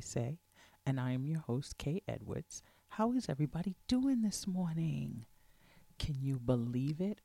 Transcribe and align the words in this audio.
Say? 0.00 0.38
And 0.86 0.98
I 0.98 1.12
am 1.12 1.26
your 1.26 1.40
host, 1.40 1.78
Kay 1.78 2.02
Edwards. 2.08 2.62
How 2.88 3.12
is 3.12 3.28
everybody 3.28 3.76
doing 3.86 4.22
this 4.22 4.46
morning? 4.46 5.26
Can 5.98 6.16
you 6.20 6.38
believe 6.38 7.00
it? 7.00 7.20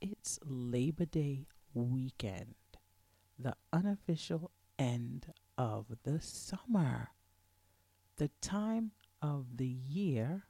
It's 0.00 0.38
Labor 0.44 1.06
Day 1.06 1.46
weekend, 1.72 2.54
the 3.38 3.54
unofficial 3.72 4.50
end 4.78 5.26
of 5.56 5.86
the 6.04 6.20
summer, 6.20 7.10
the 8.16 8.30
time 8.40 8.92
of 9.22 9.56
the 9.56 9.66
year 9.66 10.44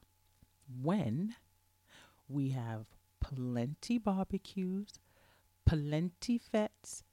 when 0.81 1.35
we 2.27 2.49
have 2.49 2.85
plenty 3.21 3.97
barbecues, 3.97 4.99
plenty 5.65 6.37
fetes, 6.37 7.03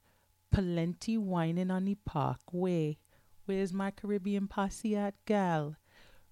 plenty 0.51 1.17
wining 1.17 1.71
on 1.71 1.85
the 1.85 1.95
parkway. 2.05 2.97
Where's 3.45 3.71
my 3.71 3.91
Caribbean 3.91 4.47
posse 4.47 4.95
at, 4.95 5.13
gal? 5.25 5.75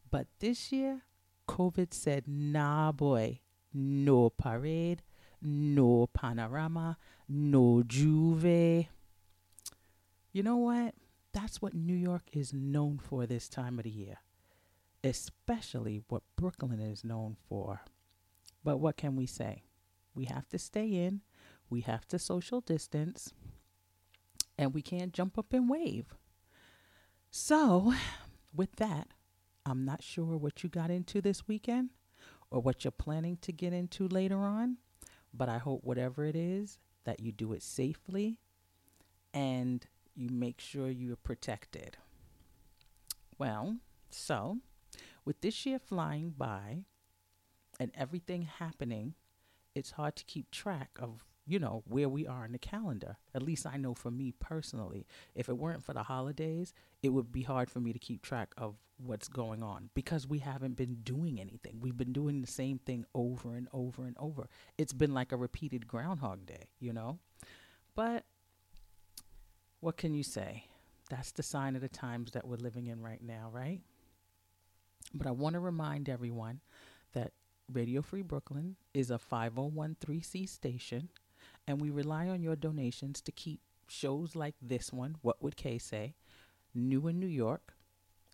But 0.09 0.27
this 0.39 0.71
year, 0.71 1.03
COVID 1.47 1.93
said, 1.93 2.23
nah, 2.27 2.91
boy, 2.91 3.41
no 3.73 4.29
parade, 4.31 5.03
no 5.41 6.07
panorama, 6.07 6.97
no 7.29 7.83
J'ouvert. 7.85 8.87
You 10.31 10.41
know 10.43 10.57
what? 10.57 10.95
That's 11.33 11.61
what 11.61 11.73
New 11.73 11.95
York 11.95 12.23
is 12.31 12.53
known 12.53 12.97
for 12.97 13.25
this 13.25 13.47
time 13.47 13.77
of 13.77 13.83
the 13.83 13.91
year, 13.91 14.17
especially 15.03 16.01
what 16.07 16.23
Brooklyn 16.35 16.79
is 16.79 17.03
known 17.03 17.37
for. 17.47 17.81
But 18.63 18.77
what 18.77 18.97
can 18.97 19.15
we 19.15 19.27
say? 19.27 19.63
We 20.15 20.25
have 20.25 20.47
to 20.49 20.57
stay 20.57 20.87
in, 20.87 21.21
we 21.69 21.81
have 21.81 22.07
to 22.07 22.17
social 22.17 22.61
distance, 22.61 23.33
and 24.57 24.73
we 24.73 24.81
can't 24.81 25.13
jump 25.13 25.37
up 25.37 25.53
and 25.53 25.69
wave. 25.69 26.15
So, 27.35 27.95
with 28.53 28.75
that, 28.75 29.07
I'm 29.65 29.85
not 29.85 30.03
sure 30.03 30.37
what 30.37 30.61
you 30.61 30.69
got 30.69 30.91
into 30.91 31.19
this 31.19 31.47
weekend 31.47 31.89
or 32.51 32.61
what 32.61 32.83
you're 32.83 32.91
planning 32.91 33.39
to 33.41 33.51
get 33.51 33.73
into 33.73 34.07
later 34.07 34.37
on, 34.37 34.77
but 35.33 35.49
I 35.49 35.57
hope 35.57 35.83
whatever 35.83 36.25
it 36.25 36.35
is 36.35 36.77
that 37.05 37.21
you 37.21 37.31
do 37.31 37.53
it 37.53 37.63
safely 37.63 38.37
and 39.33 39.83
you 40.13 40.29
make 40.29 40.61
sure 40.61 40.91
you're 40.91 41.15
protected. 41.15 41.97
Well, 43.39 43.77
so 44.11 44.59
with 45.25 45.41
this 45.41 45.65
year 45.65 45.79
flying 45.79 46.35
by 46.37 46.85
and 47.79 47.91
everything 47.95 48.43
happening, 48.43 49.15
it's 49.73 49.89
hard 49.89 50.15
to 50.17 50.25
keep 50.25 50.51
track 50.51 50.91
of, 50.99 51.25
you 51.45 51.59
know, 51.59 51.83
where 51.85 52.07
we 52.07 52.25
are 52.25 52.45
in 52.45 52.51
the 52.51 52.57
calendar. 52.57 53.17
At 53.35 53.43
least 53.43 53.65
I 53.65 53.77
know 53.77 53.93
for 53.93 54.11
me 54.11 54.33
personally. 54.39 55.05
If 55.35 55.49
it 55.49 55.57
weren't 55.57 55.83
for 55.83 55.93
the 55.93 56.03
holidays, 56.03 56.73
it 57.01 57.09
would 57.09 57.31
be 57.31 57.41
hard 57.41 57.69
for 57.69 57.79
me 57.79 57.91
to 57.93 57.99
keep 57.99 58.21
track 58.21 58.53
of 58.57 58.75
what's 58.97 59.27
going 59.27 59.61
on 59.61 59.89
because 59.93 60.27
we 60.27 60.39
haven't 60.39 60.77
been 60.77 60.95
doing 61.03 61.39
anything. 61.39 61.79
We've 61.81 61.97
been 61.97 62.13
doing 62.13 62.41
the 62.41 62.47
same 62.47 62.79
thing 62.79 63.05
over 63.13 63.55
and 63.55 63.67
over 63.73 64.05
and 64.05 64.15
over. 64.17 64.47
It's 64.77 64.93
been 64.93 65.13
like 65.13 65.31
a 65.31 65.37
repeated 65.37 65.87
Groundhog 65.87 66.45
Day, 66.45 66.67
you 66.79 66.93
know? 66.93 67.19
But 67.95 68.23
what 69.81 69.97
can 69.97 70.13
you 70.13 70.23
say? 70.23 70.65
That's 71.09 71.31
the 71.31 71.43
sign 71.43 71.75
of 71.75 71.81
the 71.81 71.89
times 71.89 72.31
that 72.31 72.47
we're 72.47 72.55
living 72.55 72.87
in 72.87 73.01
right 73.01 73.21
now, 73.21 73.49
right? 73.51 73.81
But 75.13 75.27
I 75.27 75.31
want 75.31 75.53
to 75.53 75.59
remind 75.59 76.07
everyone 76.07 76.61
that 77.13 77.33
Radio 77.71 78.01
Free 78.01 78.21
Brooklyn 78.21 78.77
is 78.93 79.11
a 79.11 79.19
5013C 79.19 80.47
station, 80.47 81.09
and 81.67 81.81
we 81.81 81.89
rely 81.89 82.27
on 82.27 82.43
your 82.43 82.55
donations 82.55 83.21
to 83.21 83.31
keep 83.31 83.61
shows 83.87 84.35
like 84.35 84.55
this 84.61 84.91
one, 84.91 85.17
What 85.21 85.41
Would 85.41 85.55
Kay 85.55 85.77
Say, 85.77 86.15
New 86.73 87.07
in 87.07 87.19
New 87.19 87.27
York, 87.27 87.75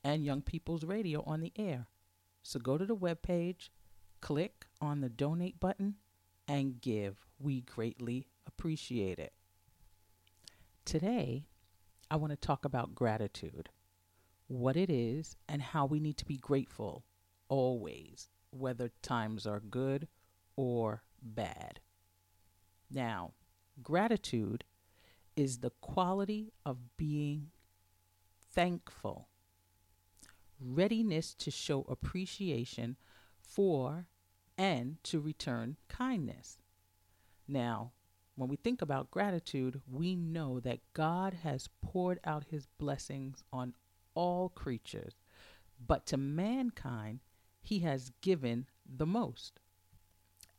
and 0.03 0.23
Young 0.23 0.41
People's 0.41 0.83
Radio 0.83 1.23
on 1.25 1.41
the 1.41 1.53
air. 1.57 1.87
So 2.43 2.59
go 2.59 2.77
to 2.77 2.85
the 2.85 2.95
webpage, 2.95 3.69
click 4.21 4.65
on 4.81 5.01
the 5.01 5.09
donate 5.09 5.59
button, 5.59 5.95
and 6.47 6.81
give. 6.81 7.25
We 7.39 7.61
greatly 7.61 8.27
appreciate 8.47 9.19
it. 9.19 9.33
Today, 10.85 11.45
I 12.09 12.15
want 12.15 12.31
to 12.31 12.37
talk 12.37 12.65
about 12.65 12.95
gratitude, 12.95 13.69
what 14.47 14.75
it 14.75 14.89
is, 14.89 15.35
and 15.47 15.61
how 15.61 15.85
we 15.85 15.99
need 15.99 16.17
to 16.17 16.25
be 16.25 16.37
grateful 16.37 17.03
always, 17.49 18.29
whether 18.51 18.89
times 19.01 19.45
are 19.45 19.59
good 19.59 20.07
or 20.55 21.03
bad. 21.21 21.79
Now, 22.91 23.33
gratitude 23.83 24.63
is 25.35 25.59
the 25.59 25.71
quality 25.81 26.51
of 26.65 26.97
being 26.97 27.51
thankful, 28.51 29.29
readiness 30.59 31.33
to 31.35 31.51
show 31.51 31.85
appreciation 31.87 32.97
for 33.41 34.07
and 34.57 34.97
to 35.03 35.19
return 35.19 35.77
kindness. 35.87 36.57
Now, 37.47 37.93
when 38.35 38.49
we 38.49 38.55
think 38.57 38.81
about 38.81 39.11
gratitude, 39.11 39.81
we 39.89 40.15
know 40.15 40.59
that 40.59 40.79
God 40.93 41.33
has 41.43 41.69
poured 41.81 42.19
out 42.23 42.45
his 42.49 42.67
blessings 42.77 43.43
on 43.51 43.73
all 44.15 44.49
creatures, 44.49 45.13
but 45.85 46.05
to 46.07 46.17
mankind, 46.17 47.19
he 47.61 47.79
has 47.79 48.11
given 48.21 48.65
the 48.85 49.05
most. 49.05 49.59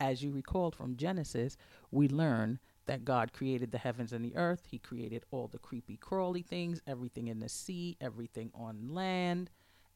As 0.00 0.22
you 0.22 0.30
recalled 0.30 0.74
from 0.74 0.96
Genesis, 0.96 1.58
we 1.90 2.08
learn 2.08 2.58
that 2.86 3.04
God 3.04 3.32
created 3.32 3.70
the 3.70 3.78
heavens 3.78 4.12
and 4.12 4.24
the 4.24 4.34
earth. 4.34 4.66
He 4.70 4.78
created 4.78 5.24
all 5.30 5.46
the 5.46 5.58
creepy 5.58 5.96
crawly 5.98 6.42
things, 6.42 6.80
everything 6.86 7.28
in 7.28 7.38
the 7.38 7.48
sea, 7.48 7.96
everything 8.00 8.50
on 8.54 8.94
land, 8.94 9.50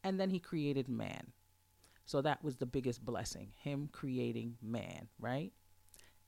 and 0.05 0.21
then 0.21 0.31
he 0.31 0.39
created 0.39 0.89
man. 0.89 1.33
So 2.05 2.21
that 2.21 2.45
was 2.45 2.57
the 2.57 2.67
biggest 2.67 3.05
blessing, 3.05 3.53
him 3.57 3.89
creating 3.91 4.59
man, 4.61 5.09
right? 5.19 5.53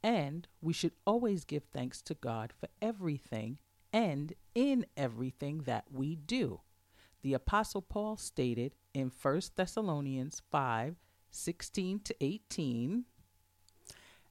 And 0.02 0.48
we 0.62 0.72
should 0.72 0.92
always 1.06 1.44
give 1.44 1.64
thanks 1.64 2.00
to 2.02 2.14
God 2.14 2.52
for 2.58 2.68
everything 2.80 3.58
and 3.92 4.32
in 4.54 4.86
everything 4.96 5.62
that 5.66 5.84
we 5.92 6.16
do. 6.16 6.60
The 7.22 7.34
Apostle 7.34 7.82
Paul 7.82 8.16
stated 8.16 8.74
in 8.94 9.12
1 9.22 9.40
Thessalonians 9.56 10.40
5 10.50 10.96
16 11.30 12.00
to 12.00 12.14
18. 12.22 13.04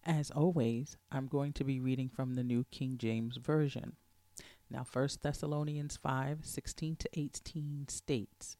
As 0.05 0.29
always, 0.29 0.97
I'm 1.11 1.25
going 1.25 1.53
to 1.53 1.63
be 1.63 1.79
reading 1.79 2.09
from 2.09 2.35
the 2.35 2.43
New 2.43 2.65
King 2.69 2.97
James 2.99 3.37
Version. 3.37 3.93
Now, 4.69 4.85
1 4.91 5.09
Thessalonians 5.23 5.97
5 5.97 6.39
16 6.45 6.95
to 6.97 7.09
18 7.13 7.87
states, 7.87 8.57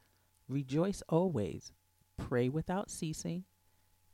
Rejoice 0.47 1.03
always, 1.07 1.71
pray 2.17 2.49
without 2.49 2.89
ceasing, 2.89 3.43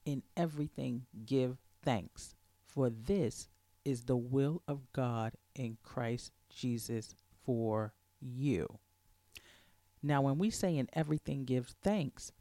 in 0.05 0.23
everything 0.35 1.05
give 1.25 1.57
thanks, 1.83 2.35
for 2.65 2.89
this 2.89 3.47
is 3.85 4.03
the 4.03 4.17
will 4.17 4.61
of 4.67 4.91
God 4.91 5.33
in 5.55 5.77
Christ 5.83 6.33
Jesus 6.49 7.15
for 7.45 7.93
you. 8.19 8.79
Now, 10.03 10.21
when 10.21 10.37
we 10.37 10.49
say 10.49 10.77
in 10.77 10.89
everything 10.93 11.45
give 11.45 11.75
thanks, 11.81 12.31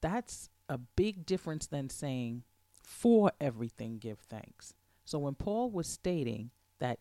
that's 0.00 0.50
a 0.68 0.78
big 0.78 1.26
difference 1.26 1.66
than 1.66 1.90
saying 1.90 2.42
for 2.88 3.30
everything 3.38 3.98
give 3.98 4.18
thanks. 4.18 4.72
So 5.04 5.18
when 5.18 5.34
Paul 5.34 5.70
was 5.70 5.86
stating 5.86 6.50
that 6.80 7.00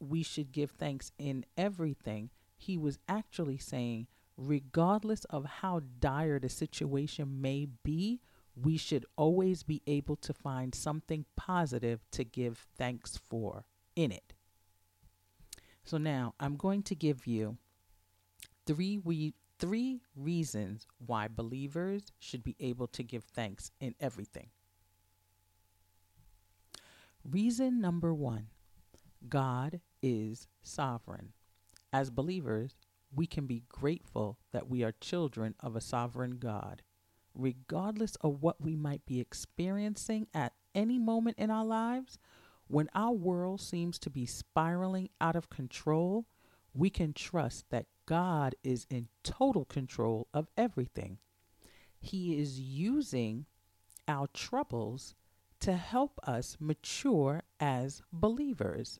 we 0.00 0.24
should 0.24 0.50
give 0.50 0.72
thanks 0.72 1.12
in 1.16 1.46
everything, 1.56 2.30
he 2.56 2.76
was 2.76 2.98
actually 3.08 3.56
saying, 3.56 4.08
regardless 4.36 5.24
of 5.26 5.44
how 5.44 5.80
dire 6.00 6.40
the 6.40 6.48
situation 6.48 7.40
may 7.40 7.68
be, 7.84 8.20
we 8.60 8.76
should 8.76 9.06
always 9.16 9.62
be 9.62 9.80
able 9.86 10.16
to 10.16 10.34
find 10.34 10.74
something 10.74 11.24
positive 11.36 12.00
to 12.10 12.24
give 12.24 12.66
thanks 12.76 13.16
for 13.16 13.64
in 13.94 14.10
it. 14.10 14.34
So 15.84 15.98
now 15.98 16.34
I'm 16.40 16.56
going 16.56 16.82
to 16.84 16.96
give 16.96 17.28
you 17.28 17.58
three 18.66 18.98
we 18.98 19.34
three 19.60 20.00
reasons 20.16 20.88
why 20.98 21.28
believers 21.28 22.10
should 22.18 22.42
be 22.42 22.56
able 22.58 22.88
to 22.88 23.04
give 23.04 23.22
thanks 23.22 23.70
in 23.80 23.94
everything. 24.00 24.50
Reason 27.24 27.80
number 27.80 28.12
1. 28.12 28.48
God 29.28 29.80
is 30.02 30.48
sovereign. 30.62 31.32
As 31.92 32.10
believers, 32.10 32.76
we 33.14 33.26
can 33.26 33.46
be 33.46 33.62
grateful 33.68 34.38
that 34.52 34.68
we 34.68 34.82
are 34.82 34.94
children 35.00 35.54
of 35.60 35.76
a 35.76 35.80
sovereign 35.80 36.38
God. 36.38 36.82
Regardless 37.34 38.16
of 38.22 38.42
what 38.42 38.60
we 38.60 38.74
might 38.74 39.06
be 39.06 39.20
experiencing 39.20 40.26
at 40.34 40.54
any 40.74 40.98
moment 40.98 41.38
in 41.38 41.50
our 41.50 41.64
lives, 41.64 42.18
when 42.66 42.88
our 42.94 43.12
world 43.12 43.60
seems 43.60 43.98
to 44.00 44.10
be 44.10 44.26
spiraling 44.26 45.08
out 45.20 45.36
of 45.36 45.48
control, 45.48 46.26
we 46.74 46.90
can 46.90 47.12
trust 47.12 47.66
that 47.70 47.86
God 48.04 48.56
is 48.64 48.86
in 48.90 49.08
total 49.22 49.64
control 49.64 50.26
of 50.34 50.48
everything. 50.56 51.18
He 52.00 52.40
is 52.40 52.58
using 52.58 53.46
our 54.08 54.26
troubles 54.34 55.14
to 55.62 55.74
help 55.74 56.18
us 56.24 56.56
mature 56.58 57.44
as 57.60 58.02
believers. 58.12 58.98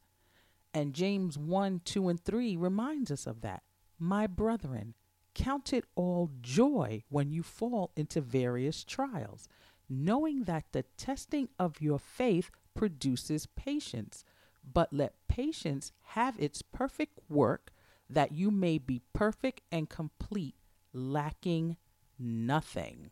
And 0.72 0.94
James 0.94 1.36
1, 1.36 1.82
2, 1.84 2.08
and 2.08 2.20
3 2.20 2.56
reminds 2.56 3.10
us 3.10 3.26
of 3.26 3.40
that. 3.40 3.64
My 3.98 4.28
brethren, 4.28 4.94
count 5.34 5.72
it 5.72 5.84
all 5.96 6.30
joy 6.40 7.02
when 7.08 7.32
you 7.32 7.42
fall 7.42 7.90
into 7.96 8.20
various 8.20 8.84
trials, 8.84 9.48
knowing 9.88 10.44
that 10.44 10.66
the 10.70 10.84
testing 10.96 11.48
of 11.58 11.80
your 11.80 11.98
faith 11.98 12.50
produces 12.74 13.46
patience. 13.46 14.24
But 14.64 14.92
let 14.92 15.14
patience 15.26 15.90
have 16.02 16.38
its 16.38 16.62
perfect 16.62 17.18
work, 17.28 17.72
that 18.08 18.30
you 18.30 18.52
may 18.52 18.78
be 18.78 19.02
perfect 19.12 19.62
and 19.72 19.88
complete, 19.88 20.54
lacking 20.92 21.76
nothing. 22.20 23.10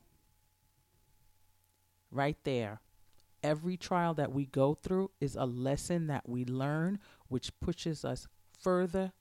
Right 2.13 2.39
there. 2.45 2.81
Every 3.43 3.77
trial 3.77 4.15
that 4.15 4.33
we 4.33 4.47
go 4.47 4.75
through 4.75 5.11
is 5.21 5.35
a 5.35 5.47
lesson 5.47 6.09
that 6.09 6.29
we 6.29 6.45
learn, 6.45 6.99
which 7.29 7.59
pushes 7.61 8.05
us 8.05 8.27
further 8.59 9.13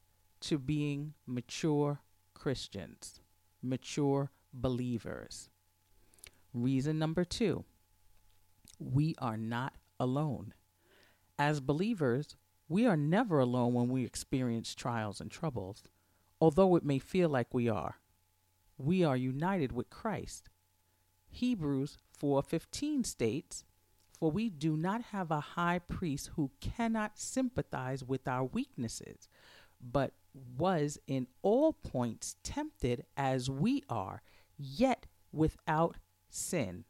to 0.42 0.58
being 0.58 1.14
mature 1.26 2.00
Christians, 2.34 3.22
mature 3.62 4.32
believers. 4.54 5.50
Reason 6.54 6.98
number 6.98 7.24
two 7.24 7.64
we 8.80 9.14
are 9.20 9.38
not 9.38 9.74
alone. 10.00 10.54
As 11.38 11.60
believers, 11.60 12.36
we 12.70 12.86
are 12.86 12.98
never 12.98 13.40
alone 13.40 13.74
when 13.74 13.90
we 13.90 14.06
experience 14.06 14.74
trials 14.74 15.20
and 15.20 15.30
troubles, 15.30 15.84
although 16.40 16.76
it 16.76 16.84
may 16.84 17.00
feel 17.00 17.30
like 17.30 17.54
we 17.54 17.68
are. 17.68 17.96
We 18.78 19.04
are 19.04 19.18
united 19.18 19.72
with 19.72 19.90
Christ. 19.90 20.50
Hebrews 21.30 21.98
4:15 22.18 23.04
states, 23.06 23.66
"For 24.20 24.30
we 24.32 24.50
do 24.50 24.76
not 24.76 25.02
have 25.02 25.32
a 25.32 25.40
high 25.40 25.80
priest 25.80 26.32
who 26.36 26.52
cannot 26.60 27.18
sympathize 27.18 28.04
with 28.04 28.28
our 28.28 28.44
weaknesses, 28.44 29.30
but 29.80 30.14
was 30.34 31.00
in 31.08 31.28
all 31.42 31.74
points 31.74 32.36
tempted 32.44 33.06
as 33.16 33.50
we 33.50 33.84
are, 33.90 34.22
yet 34.58 35.08
without 35.32 35.98
sin." 36.30 36.86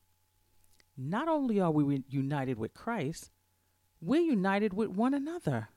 Not 0.97 1.27
only 1.27 1.59
are 1.59 1.71
we 1.71 2.03
united 2.09 2.57
with 2.57 2.73
Christ, 2.73 3.31
we're 4.01 4.21
united 4.21 4.73
with 4.73 4.89
one 4.89 5.13
another 5.13 5.69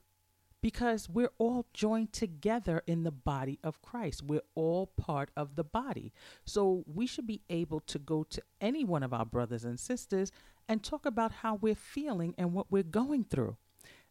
because 0.60 1.08
we're 1.08 1.32
all 1.38 1.66
joined 1.74 2.12
together 2.12 2.82
in 2.86 3.02
the 3.02 3.10
body 3.10 3.58
of 3.62 3.82
Christ. 3.82 4.22
We're 4.22 4.42
all 4.54 4.86
part 4.86 5.30
of 5.36 5.56
the 5.56 5.64
body. 5.64 6.12
So 6.44 6.84
we 6.86 7.06
should 7.06 7.26
be 7.26 7.42
able 7.50 7.80
to 7.80 7.98
go 7.98 8.22
to 8.22 8.42
any 8.60 8.84
one 8.84 9.02
of 9.02 9.12
our 9.12 9.26
brothers 9.26 9.64
and 9.64 9.78
sisters 9.78 10.30
and 10.68 10.82
talk 10.82 11.06
about 11.06 11.32
how 11.32 11.54
we're 11.54 11.74
feeling 11.74 12.34
and 12.38 12.52
what 12.52 12.70
we're 12.70 12.82
going 12.82 13.24
through. 13.24 13.56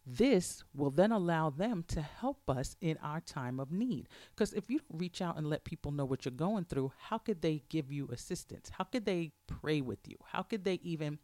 This 0.06 0.64
will 0.74 0.90
then 0.90 1.12
allow 1.12 1.52
them 1.52 1.84
to 1.90 2.02
help 2.02 2.50
us 2.50 2.76
in 2.82 2.98
our 3.04 3.22
time 3.22 3.60
of 3.60 3.72
need. 3.72 4.10
Because 4.36 4.52
if 4.54 4.70
you 4.70 4.80
don't 4.80 5.00
reach 5.00 5.22
out 5.22 5.38
and 5.38 5.48
let 5.48 5.64
people 5.64 5.92
know 5.92 6.06
what 6.06 6.26
you're 6.26 6.32
going 6.32 6.66
through, 6.66 6.92
how 6.98 7.20
could 7.20 7.42
they 7.42 7.64
give 7.70 7.92
you 7.92 8.08
assistance? 8.12 8.72
How 8.72 8.84
could 8.84 9.06
they 9.06 9.32
pray 9.46 9.80
with 9.80 10.08
you? 10.08 10.18
How 10.26 10.42
could 10.42 10.64
they 10.64 10.80
even 10.82 11.20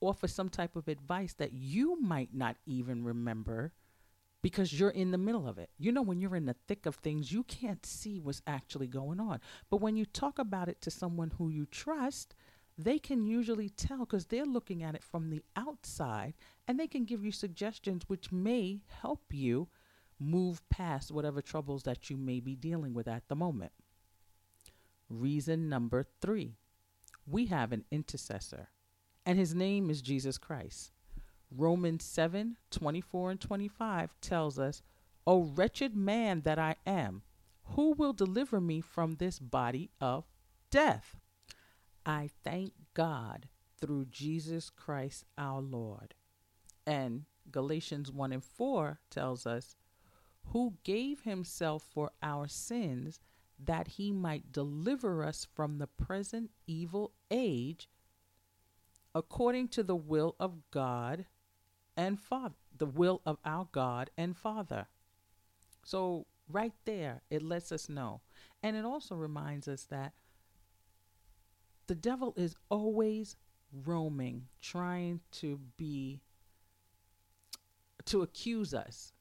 offer 0.00 0.28
some 0.28 0.48
type 0.48 0.76
of 0.76 0.88
advice 0.88 1.34
that 1.34 1.52
you 1.52 2.00
might 2.00 2.32
not 2.32 2.56
even 2.66 3.04
remember 3.04 3.72
because 4.42 4.78
you're 4.78 4.90
in 4.90 5.10
the 5.10 5.18
middle 5.18 5.46
of 5.46 5.58
it. 5.58 5.70
You 5.78 5.92
know, 5.92 6.02
when 6.02 6.20
you're 6.20 6.36
in 6.36 6.46
the 6.46 6.56
thick 6.66 6.86
of 6.86 6.96
things, 6.96 7.30
you 7.30 7.42
can't 7.44 7.84
see 7.84 8.18
what's 8.18 8.42
actually 8.46 8.86
going 8.86 9.20
on. 9.20 9.40
But 9.68 9.80
when 9.80 9.96
you 9.96 10.06
talk 10.06 10.38
about 10.38 10.68
it 10.68 10.80
to 10.82 10.90
someone 10.90 11.32
who 11.36 11.48
you 11.48 11.66
trust, 11.66 12.34
they 12.84 12.98
can 12.98 13.26
usually 13.26 13.68
tell 13.68 14.00
because 14.00 14.26
they're 14.26 14.44
looking 14.44 14.82
at 14.82 14.94
it 14.94 15.02
from 15.02 15.30
the 15.30 15.42
outside 15.56 16.34
and 16.68 16.78
they 16.78 16.86
can 16.86 17.04
give 17.04 17.24
you 17.24 17.32
suggestions 17.32 18.04
which 18.06 18.32
may 18.32 18.82
help 19.00 19.22
you 19.32 19.68
move 20.18 20.68
past 20.68 21.10
whatever 21.10 21.40
troubles 21.40 21.82
that 21.84 22.10
you 22.10 22.16
may 22.16 22.40
be 22.40 22.54
dealing 22.54 22.94
with 22.94 23.08
at 23.08 23.28
the 23.28 23.34
moment. 23.34 23.72
Reason 25.08 25.68
number 25.68 26.06
three 26.20 26.54
we 27.26 27.46
have 27.46 27.70
an 27.72 27.84
intercessor, 27.90 28.68
and 29.24 29.38
his 29.38 29.54
name 29.54 29.88
is 29.88 30.02
Jesus 30.02 30.38
Christ. 30.38 30.92
Romans 31.50 32.04
7 32.04 32.56
24 32.70 33.30
and 33.32 33.40
25 33.40 34.14
tells 34.20 34.58
us, 34.58 34.82
O 35.26 35.42
wretched 35.42 35.96
man 35.96 36.42
that 36.42 36.58
I 36.58 36.76
am, 36.86 37.22
who 37.74 37.92
will 37.92 38.12
deliver 38.12 38.60
me 38.60 38.80
from 38.80 39.16
this 39.16 39.38
body 39.38 39.90
of 40.00 40.24
death? 40.70 41.19
I 42.04 42.30
thank 42.44 42.72
God 42.94 43.48
through 43.80 44.06
Jesus 44.06 44.70
Christ 44.70 45.24
our 45.38 45.60
Lord. 45.60 46.14
And 46.86 47.24
Galatians 47.50 48.10
1 48.10 48.32
and 48.32 48.44
4 48.44 49.00
tells 49.10 49.46
us, 49.46 49.76
who 50.46 50.74
gave 50.82 51.22
himself 51.22 51.82
for 51.82 52.10
our 52.22 52.48
sins 52.48 53.20
that 53.62 53.88
he 53.88 54.10
might 54.10 54.52
deliver 54.52 55.22
us 55.24 55.46
from 55.54 55.78
the 55.78 55.86
present 55.86 56.50
evil 56.66 57.12
age 57.30 57.88
according 59.14 59.68
to 59.68 59.82
the 59.82 59.96
will 59.96 60.34
of 60.40 60.70
God 60.70 61.26
and 61.96 62.18
Father, 62.18 62.54
the 62.76 62.86
will 62.86 63.20
of 63.26 63.38
our 63.44 63.68
God 63.70 64.10
and 64.16 64.36
Father. 64.36 64.86
So, 65.84 66.26
right 66.48 66.72
there, 66.84 67.22
it 67.30 67.42
lets 67.42 67.72
us 67.72 67.88
know. 67.88 68.22
And 68.62 68.76
it 68.76 68.84
also 68.84 69.14
reminds 69.14 69.68
us 69.68 69.84
that 69.84 70.12
the 71.90 71.96
devil 71.96 72.32
is 72.36 72.54
always 72.68 73.34
roaming, 73.84 74.46
trying 74.62 75.18
to 75.32 75.58
be, 75.76 76.20
to 78.04 78.22
accuse 78.22 78.72
us, 78.72 79.12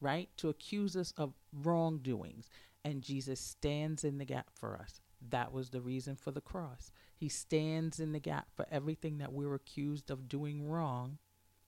right? 0.00 0.28
To 0.36 0.48
accuse 0.48 0.94
us 0.94 1.12
of 1.16 1.32
wrongdoings. 1.52 2.48
And 2.84 3.02
Jesus 3.02 3.40
stands 3.40 4.04
in 4.04 4.18
the 4.18 4.24
gap 4.24 4.46
for 4.54 4.76
us. 4.76 5.00
That 5.28 5.52
was 5.52 5.70
the 5.70 5.80
reason 5.80 6.14
for 6.14 6.30
the 6.30 6.40
cross. 6.40 6.92
He 7.16 7.28
stands 7.28 7.98
in 7.98 8.12
the 8.12 8.20
gap 8.20 8.46
for 8.54 8.64
everything 8.70 9.18
that 9.18 9.32
we're 9.32 9.56
accused 9.56 10.08
of 10.08 10.28
doing 10.28 10.68
wrong. 10.68 11.18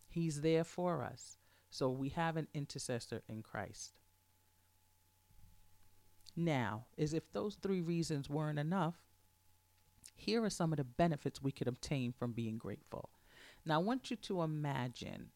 He's 0.08 0.42
there 0.42 0.62
for 0.62 1.02
us. 1.02 1.38
So 1.70 1.90
we 1.90 2.10
have 2.10 2.36
an 2.36 2.46
intercessor 2.54 3.24
in 3.28 3.42
Christ. 3.42 3.98
Now, 6.36 6.84
as 6.96 7.14
if 7.14 7.32
those 7.32 7.56
three 7.56 7.80
reasons 7.80 8.30
weren't 8.30 8.60
enough, 8.60 9.05
here 10.16 10.42
are 10.44 10.50
some 10.50 10.72
of 10.72 10.78
the 10.78 10.84
benefits 10.84 11.42
we 11.42 11.52
could 11.52 11.68
obtain 11.68 12.12
from 12.12 12.32
being 12.32 12.58
grateful. 12.58 13.10
Now, 13.64 13.76
I 13.76 13.82
want 13.82 14.10
you 14.10 14.16
to 14.16 14.42
imagine 14.42 15.30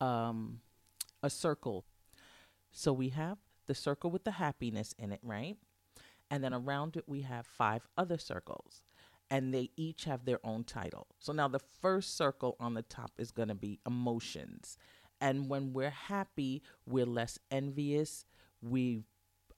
um, 0.00 0.60
a 1.22 1.30
circle. 1.30 1.84
So 2.72 2.92
we 2.92 3.10
have 3.10 3.38
the 3.66 3.74
circle 3.74 4.10
with 4.10 4.24
the 4.24 4.32
happiness 4.32 4.94
in 4.98 5.12
it, 5.12 5.20
right? 5.22 5.56
And 6.30 6.42
then 6.42 6.54
around 6.54 6.96
it, 6.96 7.04
we 7.06 7.22
have 7.22 7.46
five 7.46 7.86
other 7.96 8.18
circles, 8.18 8.82
and 9.30 9.52
they 9.52 9.70
each 9.76 10.04
have 10.04 10.24
their 10.24 10.40
own 10.44 10.64
title. 10.64 11.06
So 11.18 11.32
now 11.32 11.48
the 11.48 11.60
first 11.80 12.16
circle 12.16 12.56
on 12.58 12.74
the 12.74 12.82
top 12.82 13.12
is 13.18 13.30
going 13.30 13.48
to 13.48 13.54
be 13.54 13.78
emotions. 13.86 14.78
And 15.20 15.48
when 15.48 15.72
we're 15.72 15.90
happy, 15.90 16.62
we're 16.86 17.06
less 17.06 17.38
envious. 17.50 18.24
We 18.60 19.04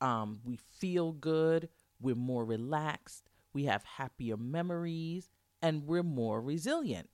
um, 0.01 0.41
we 0.45 0.57
feel 0.57 1.13
good. 1.13 1.69
We're 2.01 2.15
more 2.15 2.45
relaxed. 2.45 3.31
We 3.57 3.65
have 3.65 3.85
happier 3.85 4.37
memories, 4.37 5.31
and 5.63 5.87
we're 5.87 6.03
more 6.03 6.43
resilient. 6.43 7.09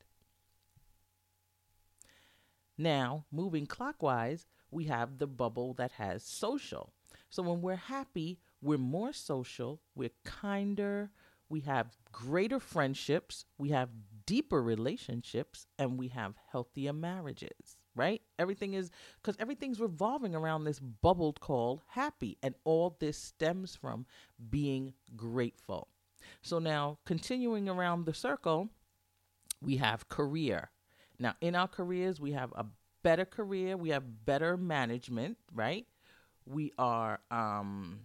Now, 2.77 3.27
moving 3.31 3.65
clockwise, 3.65 4.49
we 4.69 4.87
have 4.87 5.19
the 5.19 5.29
bubble 5.29 5.73
that 5.75 5.93
has 5.93 6.25
social. 6.25 6.95
So 7.31 7.45
when 7.45 7.63
we're 7.63 7.77
happy, 7.77 8.41
we're 8.61 8.77
more 8.77 9.13
social, 9.13 9.83
we're 9.95 10.11
kinder, 10.25 11.13
we 11.49 11.61
have 11.61 11.97
greater 12.11 12.59
friendships, 12.59 13.45
we 13.57 13.69
have 13.69 13.91
deeper 14.27 14.61
relationships 14.61 15.69
and 15.79 15.97
we 15.97 16.09
have 16.09 16.35
healthier 16.51 16.93
marriages, 16.93 17.77
right? 17.95 18.21
Everything 18.41 18.75
is 18.75 18.91
because 19.23 19.37
everything's 19.39 19.79
revolving 19.79 20.35
around 20.35 20.65
this 20.65 20.81
bubble 20.81 21.35
called 21.35 21.83
happy. 21.87 22.37
And 22.43 22.57
all 22.65 22.97
this 22.99 23.17
stems 23.17 23.77
from 23.77 24.07
being 24.51 24.95
grateful. 25.15 25.87
So 26.41 26.59
now, 26.59 26.99
continuing 27.05 27.69
around 27.69 28.07
the 28.07 28.15
circle, 28.15 28.69
we 29.61 29.77
have 29.77 30.09
career. 30.09 30.71
Now, 31.19 31.35
in 31.41 31.55
our 31.55 31.69
careers, 31.69 32.21
we 32.21 32.33
have 32.33 32.53
a 32.57 32.67
better 33.03 33.25
career, 33.25 33.77
we 33.77 33.91
have 33.91 34.25
better 34.25 34.57
management, 34.57 35.37
right? 35.53 35.87
We 36.47 36.73
are 36.79 37.21
um 37.31 38.01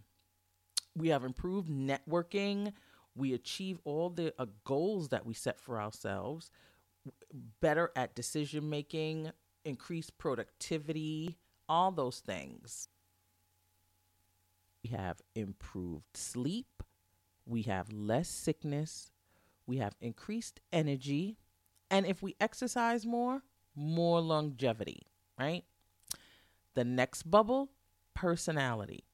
we 0.95 1.09
have 1.09 1.23
improved 1.23 1.69
networking, 1.69 2.73
we 3.15 3.33
achieve 3.33 3.79
all 3.83 4.09
the 4.09 4.33
uh, 4.39 4.45
goals 4.63 5.09
that 5.09 5.25
we 5.25 5.33
set 5.33 5.59
for 5.59 5.79
ourselves, 5.79 6.49
better 7.61 7.91
at 7.95 8.15
decision 8.15 8.69
making, 8.69 9.31
increased 9.63 10.17
productivity, 10.17 11.37
all 11.69 11.91
those 11.91 12.19
things. 12.19 12.89
We 14.83 14.89
have 14.91 15.21
improved 15.35 16.15
sleep, 16.15 16.76
we 17.47 17.63
have 17.63 17.91
less 17.91 18.27
sickness, 18.27 19.11
we 19.65 19.77
have 19.77 19.95
increased 20.01 20.59
energy, 20.71 21.37
and 21.89 22.05
if 22.05 22.21
we 22.21 22.35
exercise 22.39 23.05
more, 23.05 23.43
more 23.75 24.19
longevity, 24.19 25.07
right? 25.39 25.63
The 26.73 26.83
next 26.83 27.23
bubble, 27.23 27.69
personality. 28.13 29.05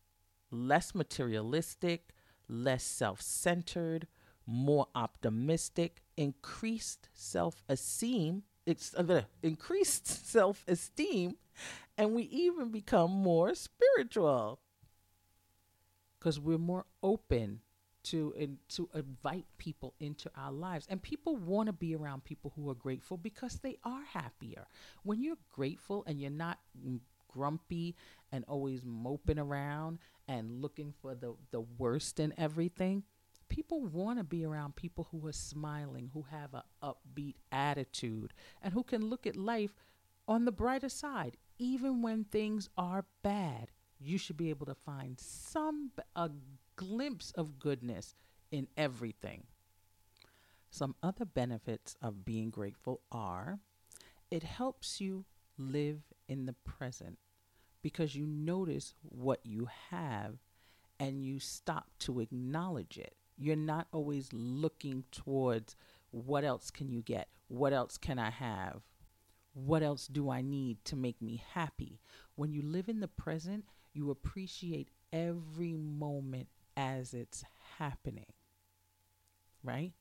Less 0.52 0.94
materialistic, 0.94 2.10
less 2.48 2.84
self 2.84 3.22
centered, 3.22 4.08
more 4.46 4.88
optimistic, 4.96 6.04
increased 6.18 7.10
self 7.14 7.64
esteem, 7.68 8.44
it's 8.66 8.94
uh, 8.94 9.24
increased 9.42 10.08
self 10.28 10.64
esteem, 10.68 11.36
and 11.98 12.14
we 12.14 12.24
even 12.24 12.70
become 12.70 13.12
more 13.12 13.54
spiritual 13.56 14.60
because 16.20 16.40
we're 16.40 16.58
more 16.58 16.86
open 17.02 17.62
to 18.04 18.58
to 18.70 18.90
invite 18.94 19.46
people 19.58 19.94
into 20.00 20.30
our 20.38 20.52
lives. 20.52 20.86
And 20.90 21.02
people 21.02 21.36
want 21.36 21.68
to 21.68 21.74
be 21.74 21.96
around 21.96 22.24
people 22.24 22.54
who 22.56 22.70
are 22.70 22.76
grateful 22.76 23.18
because 23.18 23.60
they 23.60 23.78
are 23.84 24.04
happier. 24.04 24.66
When 25.04 25.22
you're 25.22 25.38
grateful 25.52 26.04
and 26.08 26.20
you're 26.20 26.30
not 26.30 26.60
mm, 26.86 27.00
grumpy 27.28 27.96
and 28.32 28.46
always 28.48 28.84
moping 28.86 29.40
around 29.40 30.00
and 30.28 30.62
looking 30.62 30.94
for 31.02 31.16
the 31.16 31.36
the 31.52 31.62
worst 31.78 32.20
in 32.20 32.34
everything 32.38 33.04
people 33.50 33.86
want 33.86 34.18
to 34.18 34.24
be 34.24 34.46
around 34.46 34.76
people 34.76 35.08
who 35.12 35.28
are 35.28 35.34
smiling 35.34 36.10
who 36.14 36.26
have 36.32 36.54
a 36.54 36.64
upbeat 36.82 37.36
attitude 37.52 38.34
and 38.62 38.74
who 38.74 38.84
can 38.84 39.10
look 39.10 39.28
at 39.28 39.36
life 39.36 39.76
on 40.28 40.46
the 40.46 40.52
brighter 40.52 40.90
side. 40.90 41.38
Even 41.60 42.02
when 42.02 42.24
things 42.24 42.70
are 42.78 43.06
bad 43.22 43.70
you 44.04 44.18
should 44.18 44.38
be 44.38 44.50
able 44.50 44.66
to 44.66 44.76
find 44.76 45.20
some 45.20 45.92
a 46.16 46.30
glimpse 46.76 47.32
of 47.32 47.60
goodness 47.60 48.16
in 48.52 48.68
everything 48.78 49.44
some 50.70 50.96
other 51.04 51.26
benefits 51.26 51.96
of 52.02 52.26
being 52.26 52.50
grateful 52.50 53.02
are 53.12 53.60
it 54.32 54.42
helps 54.42 55.00
you 55.00 55.26
live 55.58 56.02
in 56.28 56.48
the 56.48 56.56
present 56.66 57.20
because 57.84 58.16
you 58.16 58.26
notice 58.26 58.96
what 59.04 59.40
you 59.44 59.68
have 59.92 60.38
and 61.00 61.24
you 61.24 61.40
stop 61.40 61.90
to 62.00 62.20
acknowledge 62.20 62.98
it. 62.98 63.16
You're 63.38 63.56
not 63.56 63.88
always 63.92 64.30
looking 64.32 65.04
towards 65.12 65.76
what 66.10 66.44
else 66.44 66.72
can 66.72 66.90
you 66.90 67.04
get? 67.04 67.28
What 67.50 67.74
else 67.74 67.98
can 67.98 68.18
I 68.18 68.32
have? 68.32 68.82
What 69.54 69.84
else 69.84 70.08
do 70.08 70.32
I 70.32 70.42
need 70.42 70.84
to 70.86 70.96
make 70.96 71.22
me 71.22 71.44
happy? 71.54 72.00
When 72.36 72.52
you 72.52 72.64
live 72.64 72.90
in 72.90 73.00
the 73.00 73.08
present, 73.08 73.66
you 73.94 74.10
appreciate 74.10 74.90
every 75.12 75.74
moment 75.74 76.48
as 76.76 77.14
it's 77.14 77.44
happening. 77.78 78.34
Right? 79.64 79.94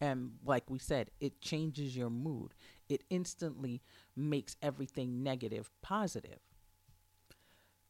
And 0.00 0.32
like 0.44 0.70
we 0.70 0.78
said, 0.78 1.10
it 1.20 1.40
changes 1.40 1.96
your 1.96 2.10
mood. 2.10 2.54
It 2.88 3.04
instantly 3.10 3.82
makes 4.16 4.56
everything 4.62 5.22
negative 5.22 5.70
positive. 5.82 6.38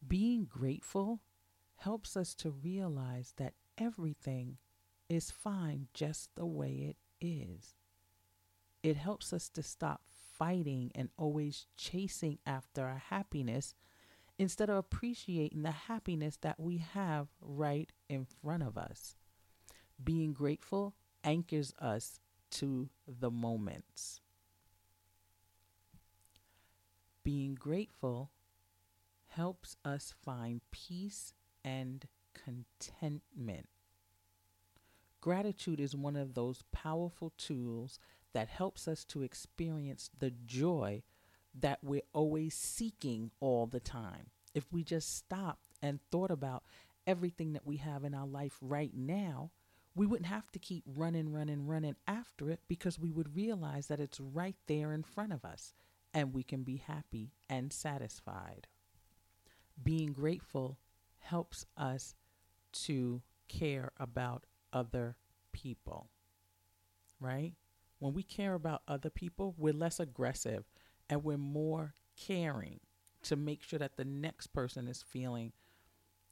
Being 0.07 0.45
grateful 0.45 1.21
helps 1.77 2.17
us 2.17 2.35
to 2.37 2.51
realize 2.51 3.35
that 3.37 3.55
everything 3.79 4.59
is 5.09 5.31
fine 5.31 5.87
just 5.95 6.31
the 6.35 6.47
way 6.47 6.95
it 6.95 6.97
is. 7.25 7.75
It 8.83 8.97
helps 8.97 9.33
us 9.33 9.49
to 9.51 9.63
stop 9.63 10.03
fighting 10.39 10.91
and 10.95 11.11
always 11.17 11.67
chasing 11.77 12.39
after 12.47 12.87
our 12.87 13.03
happiness 13.11 13.75
instead 14.41 14.71
of 14.71 14.77
appreciating 14.79 15.61
the 15.61 15.71
happiness 15.71 16.39
that 16.41 16.59
we 16.59 16.79
have 16.79 17.29
right 17.43 17.93
in 18.09 18.25
front 18.25 18.63
of 18.63 18.79
us. 18.79 19.15
Being 20.03 20.33
grateful 20.33 20.95
anchors 21.23 21.75
us 21.79 22.21
to 22.53 22.89
the 23.07 23.31
moments. 23.31 24.23
Being 27.23 27.55
grateful 27.55 28.31
helps 29.27 29.77
us 29.85 30.15
find 30.25 30.63
peace 30.71 31.35
and 31.63 32.07
contentment. 32.33 33.69
Gratitude 35.21 35.81
is 35.81 35.95
one 35.95 36.17
of 36.17 36.33
those 36.33 36.65
powerful 36.73 37.35
tools 37.37 37.99
that 38.33 38.49
helps 38.49 38.89
us 38.89 39.05
to 39.05 39.21
experience 39.21 40.09
the 40.19 40.31
joy 40.31 41.03
that 41.59 41.79
we're 41.83 42.03
always 42.13 42.55
seeking 42.55 43.31
all 43.41 43.67
the 43.67 43.81
time. 43.81 44.31
If 44.55 44.73
we 44.73 44.85
just 44.85 45.17
stopped 45.17 45.69
and 45.83 46.01
thought 46.11 46.31
about 46.31 46.65
everything 47.07 47.53
that 47.53 47.67
we 47.67 47.77
have 47.79 48.05
in 48.05 48.15
our 48.15 48.27
life 48.27 48.57
right 48.61 48.93
now, 48.95 49.51
we 49.95 50.07
wouldn't 50.07 50.29
have 50.29 50.51
to 50.53 50.59
keep 50.59 50.85
running, 50.87 51.33
running, 51.33 51.67
running 51.67 51.97
after 52.07 52.51
it 52.51 52.61
because 52.69 52.99
we 52.99 53.11
would 53.11 53.35
realize 53.35 53.89
that 53.89 54.01
it's 54.01 54.21
right 54.21 54.57
there 54.67 54.93
in 54.93 55.03
front 55.03 55.33
of 55.33 55.45
us 55.45 55.75
and 56.15 56.33
we 56.33 56.43
can 56.43 56.63
be 56.63 56.77
happy 56.77 57.33
and 57.49 57.73
satisfied. 57.73 58.67
Being 59.83 60.13
grateful 60.13 60.79
helps 61.19 61.65
us 61.77 62.15
to 62.73 63.23
care 63.49 63.93
about 63.99 64.45
other 64.73 65.17
people, 65.53 66.09
right? 67.21 67.55
When 67.99 68.15
we 68.15 68.23
care 68.23 68.55
about 68.55 68.83
other 68.89 69.11
people, 69.11 69.55
we're 69.59 69.73
less 69.73 70.01
aggressive 70.01 70.65
and 71.11 71.25
we're 71.25 71.37
more 71.37 71.93
caring 72.17 72.81
to 73.23 73.37
make 73.37 73.63
sure 73.63 73.79
that 73.79 73.97
the 73.97 74.05
next 74.05 74.49
person 74.49 74.89
is 74.89 75.03
feeling 75.03 75.53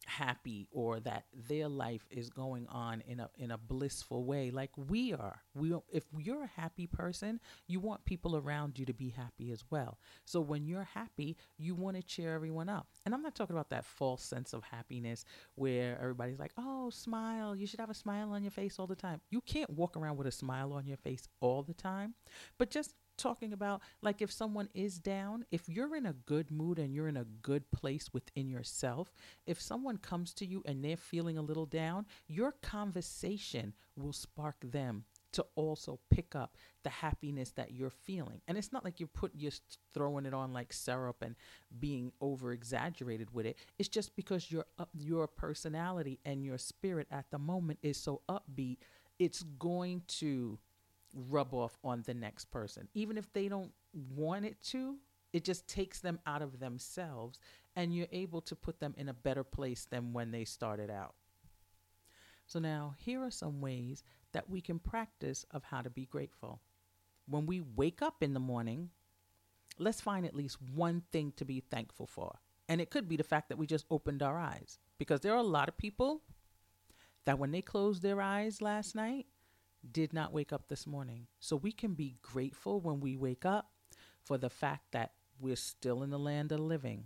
happy 0.07 0.67
or 0.73 1.01
that 1.01 1.25
their 1.49 1.69
life 1.69 2.07
is 2.11 2.31
going 2.31 2.67
on 2.69 3.03
in 3.07 3.21
a 3.21 3.29
in 3.37 3.51
a 3.51 3.59
blissful 3.59 4.25
way 4.25 4.51
like 4.51 4.71
we 4.89 5.13
are. 5.13 5.43
We 5.55 5.75
if 5.93 6.05
you're 6.17 6.45
a 6.45 6.61
happy 6.61 6.87
person 6.87 7.41
you 7.67 7.79
want 7.79 8.07
people 8.07 8.35
around 8.35 8.79
you 8.79 8.87
to 8.87 8.95
be 8.95 9.11
happy 9.11 9.53
as 9.53 9.65
well. 9.69 9.99
So 10.25 10.41
when 10.41 10.67
you're 10.67 10.89
happy 10.95 11.37
you 11.59 11.75
want 11.75 11.97
to 11.97 12.03
cheer 12.03 12.35
everyone 12.35 12.71
up. 12.71 12.87
And 13.05 13.15
i'm 13.15 13.23
not 13.23 13.35
talking 13.35 13.55
about 13.55 13.69
that 13.71 13.85
false 13.85 14.23
sense 14.23 14.55
of 14.55 14.65
happiness 14.65 15.27
where 15.57 15.99
everybody's 16.01 16.39
like 16.39 16.53
oh 16.57 16.89
smile. 16.89 17.55
You 17.55 17.67
should 17.67 17.81
have 17.81 17.91
a 17.91 17.95
smile 17.95 18.33
on 18.33 18.43
your 18.43 18.53
face 18.53 18.79
all 18.79 18.87
the 18.87 18.97
time. 18.97 19.21
You 19.29 19.43
can't 19.43 19.69
walk 19.71 19.95
around 19.95 20.17
with 20.17 20.27
a 20.27 20.33
smile 20.33 20.73
on 20.73 20.87
your 20.87 20.97
face 20.97 21.29
all 21.41 21.63
the 21.63 21.75
time 21.75 22.15
but 22.57 22.71
just 22.71 22.95
talking 23.19 23.53
about 23.53 23.83
like 24.01 24.23
if 24.23 24.33
someone 24.33 24.69
is 24.75 24.99
down 24.99 25.45
if 25.51 25.69
you're 25.69 25.97
in 25.97 26.07
a 26.07 26.13
good 26.13 26.51
mood 26.51 26.79
and 26.79 26.95
you're 26.95 27.09
in 27.09 27.17
a 27.17 27.27
good 27.43 27.71
place 27.71 28.11
within 28.13 28.49
yourself 28.49 29.13
if 29.47 29.61
someone 29.61 29.99
comes 29.99 30.33
to 30.33 30.47
you 30.47 30.63
and 30.65 30.85
they're 30.85 30.97
feeling 30.97 31.37
a 31.37 31.43
little 31.43 31.67
down 31.67 32.07
your 32.27 32.53
conversation 32.63 33.75
will 33.97 34.13
spark 34.13 34.57
them 34.63 35.05
to 35.33 35.45
also 35.57 35.99
pick 36.11 36.35
up 36.35 36.57
the 36.85 36.91
happiness 36.91 37.51
that 37.53 37.73
you're 37.73 37.91
feeling. 37.91 38.41
And 38.49 38.57
it's 38.57 38.73
not 38.73 38.85
like 38.85 38.99
you're 38.99 39.09
put 39.09 39.33
you're 39.35 39.53
throwing 39.93 40.25
it 40.25 40.33
on 40.33 40.53
like 40.53 40.73
syrup 40.73 41.23
and 41.23 41.37
being 41.79 42.13
over 42.21 42.53
exaggerated 42.53 43.35
with 43.35 43.45
it. 43.45 43.59
It's 43.79 43.89
just 43.89 44.17
because 44.17 44.51
your 44.51 44.65
up 44.79 44.89
your 44.95 45.27
personality 45.27 46.19
and 46.25 46.45
your 46.45 46.59
spirit 46.59 47.09
at 47.11 47.31
the 47.31 47.39
moment 47.39 47.79
is 47.83 47.99
so 47.99 48.23
upbeat 48.29 48.79
it's 49.19 49.43
going 49.59 50.03
to 50.07 50.59
rub 51.15 51.55
off 51.55 51.79
on 51.83 52.03
the 52.07 52.15
next 52.15 52.47
person. 52.47 52.89
Even 52.95 53.17
if 53.17 53.33
they 53.33 53.49
don't 53.49 53.73
want 54.15 54.45
it 54.45 54.61
to, 54.63 54.97
it 55.33 55.45
just 55.45 55.69
takes 55.69 56.01
them 56.01 56.19
out 56.27 56.43
of 56.43 56.59
themselves 56.59 57.39
and 57.77 57.95
you're 57.95 58.07
able 58.13 58.41
to 58.43 58.57
put 58.57 58.81
them 58.81 58.95
in 58.97 59.09
a 59.09 59.15
better 59.15 59.45
place 59.45 59.87
than 59.91 60.13
when 60.13 60.31
they 60.31 60.45
started 60.45 60.91
out. 60.91 61.15
So 62.47 62.59
now 62.59 62.95
here 62.97 63.23
are 63.23 63.31
some 63.31 63.61
ways 63.61 64.03
that 64.33 64.49
we 64.49 64.61
can 64.61 64.79
practice 64.79 65.45
of 65.51 65.65
how 65.65 65.83
to 65.83 65.91
be 65.91 66.07
grateful. 66.07 66.61
When 67.27 67.47
we 67.47 67.61
wake 67.61 68.01
up 68.01 68.23
in 68.23 68.33
the 68.33 68.41
morning, 68.41 68.91
let's 69.79 70.01
find 70.01 70.25
at 70.25 70.35
least 70.35 70.57
one 70.75 71.03
thing 71.13 71.33
to 71.37 71.45
be 71.45 71.61
thankful 71.61 72.07
for. 72.07 72.39
And 72.69 72.81
it 72.81 72.91
could 72.91 73.09
be 73.09 73.17
the 73.17 73.23
fact 73.23 73.49
that 73.49 73.59
we 73.59 73.67
just 73.67 73.87
opened 73.91 74.23
our 74.23 74.39
eyes 74.39 74.79
because 74.99 75.21
there 75.21 75.33
are 75.33 75.39
a 75.39 75.43
lot 75.43 75.69
of 75.69 75.77
people 75.77 76.23
that 77.25 77.39
when 77.39 77.51
they 77.51 77.63
closed 77.63 78.03
their 78.03 78.23
eyes 78.23 78.63
last 78.63 78.95
night, 78.95 79.27
did 79.91 80.13
not 80.13 80.33
wake 80.33 80.53
up 80.53 80.69
this 80.69 80.87
morning. 80.87 81.27
So 81.41 81.57
we 81.57 81.73
can 81.73 81.95
be 81.95 82.17
grateful 82.23 82.81
when 82.81 83.01
we 83.01 83.17
wake 83.17 83.45
up 83.45 83.71
for 84.23 84.39
the 84.39 84.51
fact 84.51 84.93
that 84.93 85.13
we're 85.41 85.57
still 85.57 86.03
in 86.03 86.11
the 86.11 86.19
land 86.19 86.53
of 86.53 86.61
living. 86.61 87.05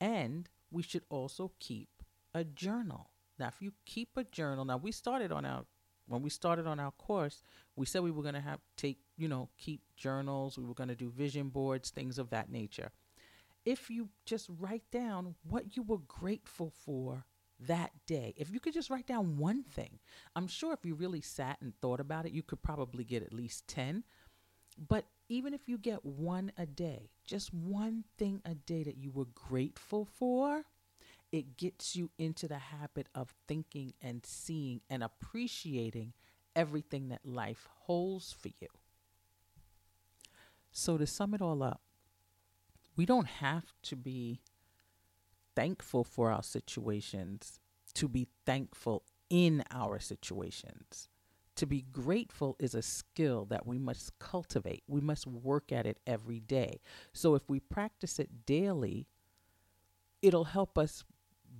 And 0.00 0.48
we 0.70 0.82
should 0.82 1.04
also 1.08 1.52
keep 1.58 1.88
a 2.34 2.44
journal. 2.44 3.10
Now, 3.38 3.48
if 3.48 3.60
you 3.60 3.72
keep 3.84 4.16
a 4.16 4.24
journal, 4.24 4.64
now 4.64 4.76
we 4.76 4.92
started 4.92 5.32
on 5.32 5.44
our 5.44 5.64
when 6.06 6.20
we 6.20 6.28
started 6.28 6.66
on 6.66 6.78
our 6.78 6.90
course, 6.90 7.42
we 7.76 7.86
said 7.86 8.02
we 8.02 8.10
were 8.10 8.22
going 8.22 8.34
to 8.34 8.40
have 8.40 8.60
take, 8.76 8.98
you 9.16 9.26
know, 9.26 9.48
keep 9.56 9.80
journals, 9.96 10.58
we 10.58 10.64
were 10.64 10.74
going 10.74 10.90
to 10.90 10.94
do 10.94 11.08
vision 11.08 11.48
boards, 11.48 11.90
things 11.90 12.18
of 12.18 12.28
that 12.30 12.50
nature. 12.50 12.90
If 13.64 13.88
you 13.88 14.10
just 14.26 14.50
write 14.60 14.82
down 14.90 15.34
what 15.48 15.76
you 15.76 15.82
were 15.82 16.02
grateful 16.06 16.70
for 16.84 17.24
that 17.60 17.92
day, 18.06 18.34
if 18.36 18.50
you 18.50 18.60
could 18.60 18.74
just 18.74 18.90
write 18.90 19.06
down 19.06 19.38
one 19.38 19.62
thing, 19.62 19.98
I'm 20.34 20.48
sure 20.48 20.72
if 20.72 20.84
you 20.84 20.94
really 20.94 21.20
sat 21.20 21.58
and 21.60 21.72
thought 21.80 22.00
about 22.00 22.26
it, 22.26 22.32
you 22.32 22.42
could 22.42 22.62
probably 22.62 23.04
get 23.04 23.22
at 23.22 23.32
least 23.32 23.68
10. 23.68 24.04
But 24.88 25.06
even 25.28 25.54
if 25.54 25.68
you 25.68 25.78
get 25.78 26.04
one 26.04 26.52
a 26.58 26.66
day, 26.66 27.10
just 27.24 27.54
one 27.54 28.04
thing 28.18 28.42
a 28.44 28.54
day 28.54 28.82
that 28.82 28.96
you 28.96 29.10
were 29.12 29.26
grateful 29.26 30.04
for, 30.04 30.64
it 31.32 31.56
gets 31.56 31.96
you 31.96 32.10
into 32.18 32.46
the 32.48 32.58
habit 32.58 33.08
of 33.14 33.34
thinking 33.48 33.94
and 34.02 34.24
seeing 34.24 34.80
and 34.90 35.02
appreciating 35.02 36.12
everything 36.54 37.08
that 37.08 37.24
life 37.24 37.68
holds 37.86 38.32
for 38.32 38.48
you. 38.48 38.68
So, 40.70 40.98
to 40.98 41.06
sum 41.06 41.34
it 41.34 41.42
all 41.42 41.62
up, 41.62 41.80
we 42.96 43.06
don't 43.06 43.26
have 43.26 43.72
to 43.84 43.96
be 43.96 44.40
thankful 45.54 46.04
for 46.04 46.30
our 46.30 46.42
situations 46.42 47.60
to 47.94 48.08
be 48.08 48.28
thankful 48.44 49.04
in 49.30 49.64
our 49.70 49.98
situations. 49.98 51.08
To 51.56 51.66
be 51.66 51.82
grateful 51.82 52.56
is 52.58 52.74
a 52.74 52.82
skill 52.82 53.44
that 53.46 53.66
we 53.66 53.78
must 53.78 54.18
cultivate. 54.18 54.82
We 54.88 55.00
must 55.00 55.26
work 55.26 55.70
at 55.70 55.86
it 55.86 56.00
every 56.06 56.40
day. 56.40 56.80
So, 57.12 57.36
if 57.36 57.48
we 57.48 57.60
practice 57.60 58.18
it 58.18 58.44
daily, 58.44 59.06
it'll 60.20 60.44
help 60.44 60.76
us 60.76 61.04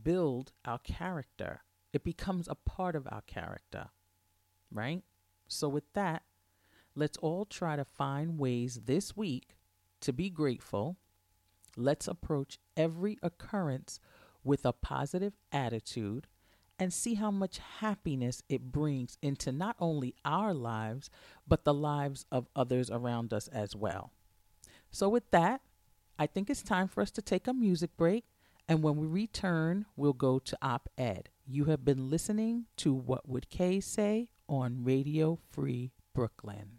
build 0.02 0.52
our 0.64 0.78
character. 0.78 1.60
It 1.92 2.02
becomes 2.02 2.48
a 2.48 2.56
part 2.56 2.96
of 2.96 3.06
our 3.08 3.22
character, 3.22 3.90
right? 4.72 5.02
So, 5.46 5.68
with 5.68 5.92
that, 5.94 6.24
let's 6.96 7.18
all 7.18 7.44
try 7.44 7.76
to 7.76 7.84
find 7.84 8.38
ways 8.38 8.80
this 8.86 9.16
week 9.16 9.56
to 10.00 10.12
be 10.12 10.28
grateful. 10.28 10.96
Let's 11.76 12.08
approach 12.08 12.58
every 12.76 13.18
occurrence 13.22 14.00
with 14.42 14.64
a 14.64 14.72
positive 14.72 15.34
attitude 15.52 16.26
and 16.78 16.92
see 16.92 17.14
how 17.14 17.30
much 17.30 17.60
happiness 17.78 18.42
it 18.48 18.72
brings 18.72 19.16
into 19.22 19.52
not 19.52 19.76
only 19.78 20.14
our 20.24 20.52
lives, 20.52 21.08
but 21.46 21.64
the 21.64 21.74
lives 21.74 22.26
of 22.32 22.48
others 22.56 22.90
around 22.90 23.32
us 23.32 23.48
as 23.48 23.76
well. 23.76 24.10
So, 24.90 25.08
with 25.08 25.30
that, 25.30 25.60
I 26.18 26.26
think 26.26 26.50
it's 26.50 26.62
time 26.62 26.88
for 26.88 27.00
us 27.00 27.10
to 27.12 27.22
take 27.22 27.46
a 27.46 27.52
music 27.52 27.96
break. 27.96 28.24
And 28.68 28.82
when 28.82 28.96
we 28.96 29.06
return, 29.06 29.86
we'll 29.96 30.14
go 30.14 30.38
to 30.38 30.58
op 30.62 30.88
ed. 30.96 31.28
You 31.46 31.66
have 31.66 31.84
been 31.84 32.08
listening 32.08 32.66
to 32.78 32.94
What 32.94 33.28
Would 33.28 33.50
Kay 33.50 33.80
Say 33.80 34.30
on 34.48 34.84
Radio 34.84 35.38
Free 35.50 35.92
Brooklyn. 36.14 36.78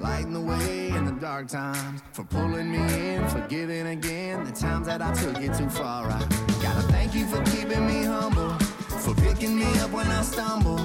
lighting 0.00 0.32
the 0.32 0.40
way 0.40 0.88
in 0.88 1.04
the 1.04 1.12
dark 1.12 1.48
times, 1.48 2.00
for 2.12 2.24
pulling 2.24 2.72
me 2.72 2.78
in, 2.78 3.28
for 3.28 3.40
giving 3.48 3.86
again 3.88 4.44
the 4.44 4.52
times 4.52 4.86
that 4.86 5.02
I 5.02 5.12
took 5.12 5.36
it 5.40 5.54
too 5.54 5.68
far. 5.68 6.06
I 6.06 6.20
gotta 6.62 6.82
thank 6.88 7.14
you 7.14 7.26
for 7.26 7.42
keeping 7.44 7.86
me 7.86 8.04
humble, 8.04 8.50
for 9.04 9.14
picking 9.14 9.58
me 9.58 9.66
up 9.80 9.90
when 9.90 10.06
I 10.06 10.22
stumble. 10.22 10.80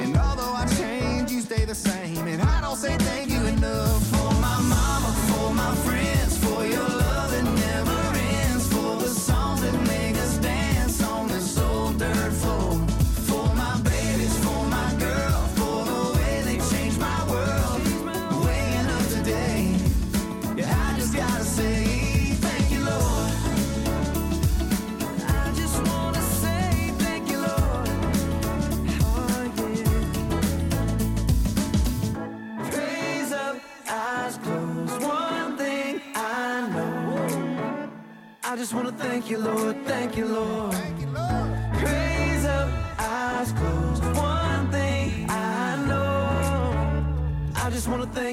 And 0.00 0.16
although 0.16 0.52
I 0.52 0.66
change, 0.76 1.30
you 1.30 1.40
stay 1.40 1.64
the 1.64 1.74
same. 1.74 2.26
And 2.26 2.42
I 2.42 2.60
don't 2.60 2.76
say 2.76 2.96
thank 2.98 3.30
you 3.30 3.42
enough 3.46 4.02
for 4.08 4.30
my 4.40 4.58
mama, 4.60 5.10
for 5.28 5.54
my 5.54 5.74
friends, 5.86 6.17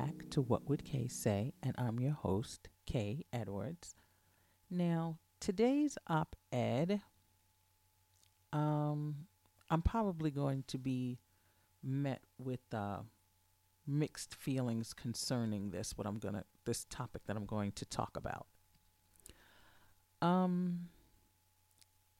Back 0.00 0.30
to 0.30 0.40
What 0.40 0.66
Would 0.66 0.84
Kay 0.84 1.08
Say? 1.08 1.52
And 1.62 1.74
I'm 1.76 2.00
your 2.00 2.12
host, 2.12 2.70
Kay 2.86 3.26
Edwards. 3.34 3.94
Now, 4.70 5.18
today's 5.40 5.98
op 6.06 6.36
ed, 6.50 7.02
um, 8.50 9.26
I'm 9.68 9.82
probably 9.82 10.30
going 10.30 10.64
to 10.68 10.78
be 10.78 11.18
met 11.82 12.22
with 12.38 12.60
uh, 12.72 13.00
mixed 13.86 14.34
feelings 14.34 14.94
concerning 14.94 15.70
this, 15.70 15.92
what 15.98 16.06
I'm 16.06 16.18
gonna, 16.18 16.44
this 16.64 16.86
topic 16.88 17.22
that 17.26 17.36
I'm 17.36 17.46
going 17.46 17.72
to 17.72 17.84
talk 17.84 18.16
about. 18.16 18.46
Um, 20.22 20.88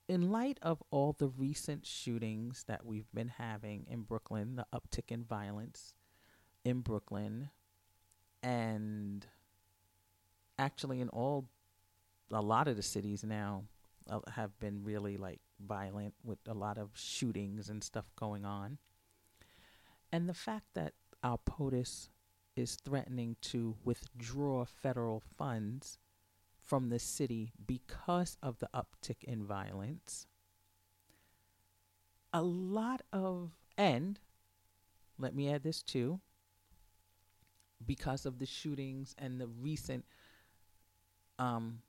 in 0.07 0.31
light 0.31 0.59
of 0.61 0.83
all 0.91 1.15
the 1.19 1.29
recent 1.29 1.87
shootings 1.87 2.65
that 2.69 2.85
we've 2.85 3.11
been 3.15 3.29
having 3.39 3.87
in 3.89 4.03
Brooklyn, 4.03 4.57
the 4.57 4.67
uptick 4.71 5.11
in 5.11 5.25
violence 5.25 5.95
in 6.63 6.81
Brooklyn, 6.81 7.49
and 8.43 9.27
actually 10.59 11.01
in 11.01 11.09
all, 11.09 11.47
a 12.33 12.41
lot 12.41 12.69
of 12.69 12.77
the 12.77 12.83
cities 12.83 13.25
now 13.25 13.65
uh, 14.09 14.21
have 14.33 14.59
been 14.61 14.85
really 14.85 15.17
like 15.17 15.41
violent 15.67 16.15
with 16.25 16.39
a 16.49 16.55
lot 16.55 16.79
of 16.79 16.91
shootings 16.95 17.69
and 17.69 17.83
stuff 17.83 18.07
going 18.17 18.45
on. 18.45 18.79
And 20.13 20.29
the 20.29 20.35
fact 20.35 20.67
that 20.75 20.95
our 21.23 21.39
POTUS 21.39 22.09
is 22.57 22.77
threatening 22.77 23.37
to 23.41 23.77
withdraw 23.85 24.65
federal 24.65 25.23
funds 25.37 25.99
from 26.61 26.89
the 26.89 26.99
city 26.99 27.53
because 27.67 28.37
of 28.43 28.59
the 28.59 28.69
uptick 28.75 29.25
in 29.25 29.45
violence. 29.45 30.27
A 32.33 32.43
lot 32.43 33.03
of, 33.13 33.51
and 33.77 34.21
let 35.19 35.35
me 35.35 35.53
add 35.53 35.63
this 35.63 35.83
too, 35.83 36.21
because 37.85 38.27
of 38.27 38.39
the 38.39 38.47
shootings 38.47 39.15
and 39.19 39.41
the 39.41 39.47
recent 39.47 40.05
um, 41.39 41.81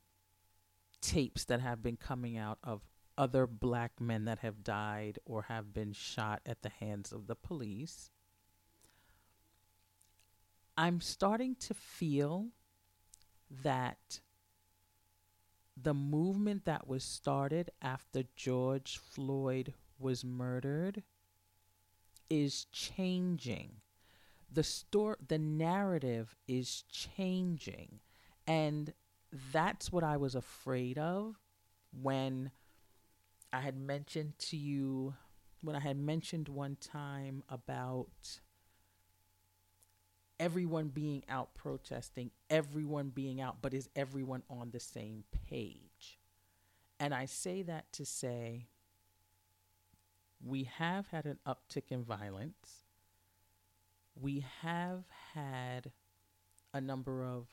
tapes 1.02 1.46
that 1.46 1.60
have 1.62 1.84
been 1.84 1.98
coming 1.98 2.38
out 2.38 2.58
of 2.64 2.82
other 3.18 3.46
black 3.46 4.00
men 4.00 4.26
that 4.26 4.40
have 4.40 4.64
died 4.64 5.20
or 5.26 5.44
have 5.44 5.74
been 5.74 5.94
shot 5.94 6.42
at 6.46 6.62
the 6.62 6.70
hands 6.70 7.12
of 7.12 7.28
the 7.28 7.36
police. 7.36 8.10
I'm 10.78 11.02
starting 11.02 11.56
to 11.56 11.74
feel 11.74 12.48
that 13.64 14.22
the 15.82 15.94
movement 15.94 16.66
that 16.66 16.88
was 16.88 17.04
started 17.04 17.70
after 17.82 18.24
George 18.36 18.98
Floyd 18.98 19.74
was 20.00 20.24
murdered 20.24 21.04
is 22.30 22.66
changing. 22.72 23.81
The 24.52 24.64
store 24.64 25.18
the 25.26 25.38
narrative 25.38 26.36
is 26.48 26.84
changing. 26.92 28.00
And 28.46 28.94
that's 29.52 29.92
what 29.92 30.04
I 30.04 30.18
was 30.18 30.36
afraid 30.36 30.98
of 30.98 31.36
when 31.94 32.52
I 33.54 33.62
had 33.62 33.78
mentioned 33.78 34.38
to 34.40 34.58
you 34.58 35.14
when 35.62 35.76
I 35.76 35.80
had 35.80 35.98
mentioned 35.98 36.50
one 36.50 36.76
time 36.76 37.44
about 37.48 38.40
everyone 40.40 40.88
being 40.88 41.24
out 41.30 41.54
protesting, 41.54 42.32
everyone 42.50 43.10
being 43.10 43.40
out, 43.40 43.58
but 43.62 43.74
is 43.74 43.90
everyone 43.96 44.42
on 44.50 44.72
the 44.72 44.80
same 44.80 45.24
page? 45.48 46.20
And 47.00 47.14
I 47.14 47.26
say 47.26 47.62
that 47.62 47.92
to 47.94 48.06
say 48.06 48.68
we 50.44 50.64
have 50.64 51.08
had 51.08 51.26
an 51.26 51.38
uptick 51.48 51.92
in 51.92 52.04
violence. 52.04 52.81
We 54.16 54.46
have 54.62 55.04
had 55.34 55.92
a 56.74 56.82
number 56.82 57.24
of 57.24 57.48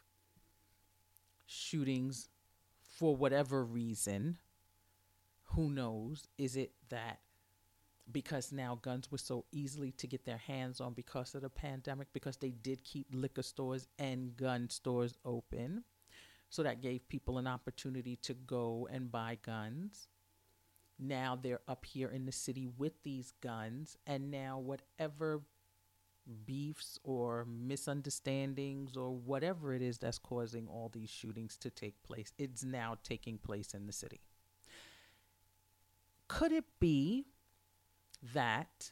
shootings 1.46 2.28
for 2.98 3.16
whatever 3.16 3.64
reason. 3.64 4.38
Who 5.54 5.70
knows? 5.70 6.26
Is 6.36 6.56
it 6.56 6.72
that 6.90 7.20
because 8.10 8.52
now 8.52 8.78
guns 8.80 9.10
were 9.10 9.18
so 9.18 9.44
easily 9.52 9.92
to 9.92 10.06
get 10.06 10.24
their 10.24 10.38
hands 10.38 10.80
on 10.80 10.94
because 10.94 11.34
of 11.34 11.42
the 11.42 11.50
pandemic, 11.50 12.08
because 12.12 12.36
they 12.36 12.50
did 12.50 12.84
keep 12.84 13.06
liquor 13.12 13.42
stores 13.42 13.86
and 13.98 14.36
gun 14.36 14.70
stores 14.70 15.14
open. 15.24 15.84
So 16.50 16.62
that 16.62 16.80
gave 16.80 17.08
people 17.08 17.38
an 17.38 17.46
opportunity 17.46 18.16
to 18.22 18.34
go 18.34 18.88
and 18.90 19.12
buy 19.12 19.38
guns. 19.42 20.08
Now 20.98 21.38
they're 21.40 21.60
up 21.68 21.84
here 21.84 22.08
in 22.08 22.24
the 22.24 22.32
city 22.32 22.66
with 22.66 23.02
these 23.02 23.32
guns, 23.42 23.96
and 24.06 24.30
now 24.30 24.58
whatever 24.58 25.42
beefs 26.46 26.98
or 27.04 27.46
misunderstandings 27.46 28.96
or 28.96 29.10
whatever 29.10 29.72
it 29.72 29.82
is 29.82 29.98
that's 29.98 30.18
causing 30.18 30.68
all 30.68 30.90
these 30.92 31.10
shootings 31.10 31.56
to 31.58 31.70
take 31.70 32.02
place, 32.02 32.32
it's 32.38 32.64
now 32.64 32.96
taking 33.02 33.38
place 33.38 33.74
in 33.74 33.86
the 33.86 33.92
city. 33.92 34.20
Could 36.28 36.52
it 36.52 36.64
be 36.78 37.26
that 38.34 38.90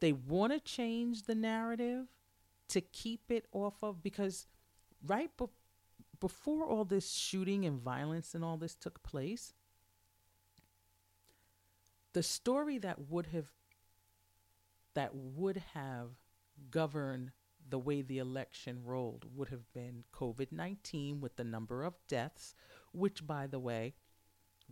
they 0.00 0.12
want 0.12 0.52
to 0.52 0.60
change 0.60 1.22
the 1.22 1.34
narrative 1.34 2.06
to 2.68 2.80
keep 2.80 3.30
it 3.30 3.46
off 3.52 3.82
of 3.82 4.02
because 4.02 4.46
right 5.04 5.30
be- 5.36 5.46
before 6.20 6.64
all 6.64 6.84
this 6.84 7.12
shooting 7.12 7.64
and 7.64 7.80
violence 7.80 8.34
and 8.34 8.44
all 8.44 8.56
this 8.56 8.74
took 8.74 9.02
place 9.02 9.54
the 12.12 12.22
story 12.22 12.78
that 12.78 13.08
would 13.08 13.26
have 13.26 13.50
that 14.94 15.14
would 15.14 15.62
have 15.74 16.08
governed 16.70 17.32
the 17.68 17.78
way 17.78 18.02
the 18.02 18.18
election 18.18 18.80
rolled 18.84 19.26
would 19.34 19.48
have 19.48 19.72
been 19.72 20.04
COVID-19 20.12 21.20
with 21.20 21.36
the 21.36 21.44
number 21.44 21.84
of 21.84 21.94
deaths 22.08 22.54
which 22.92 23.26
by 23.26 23.46
the 23.46 23.58
way 23.58 23.94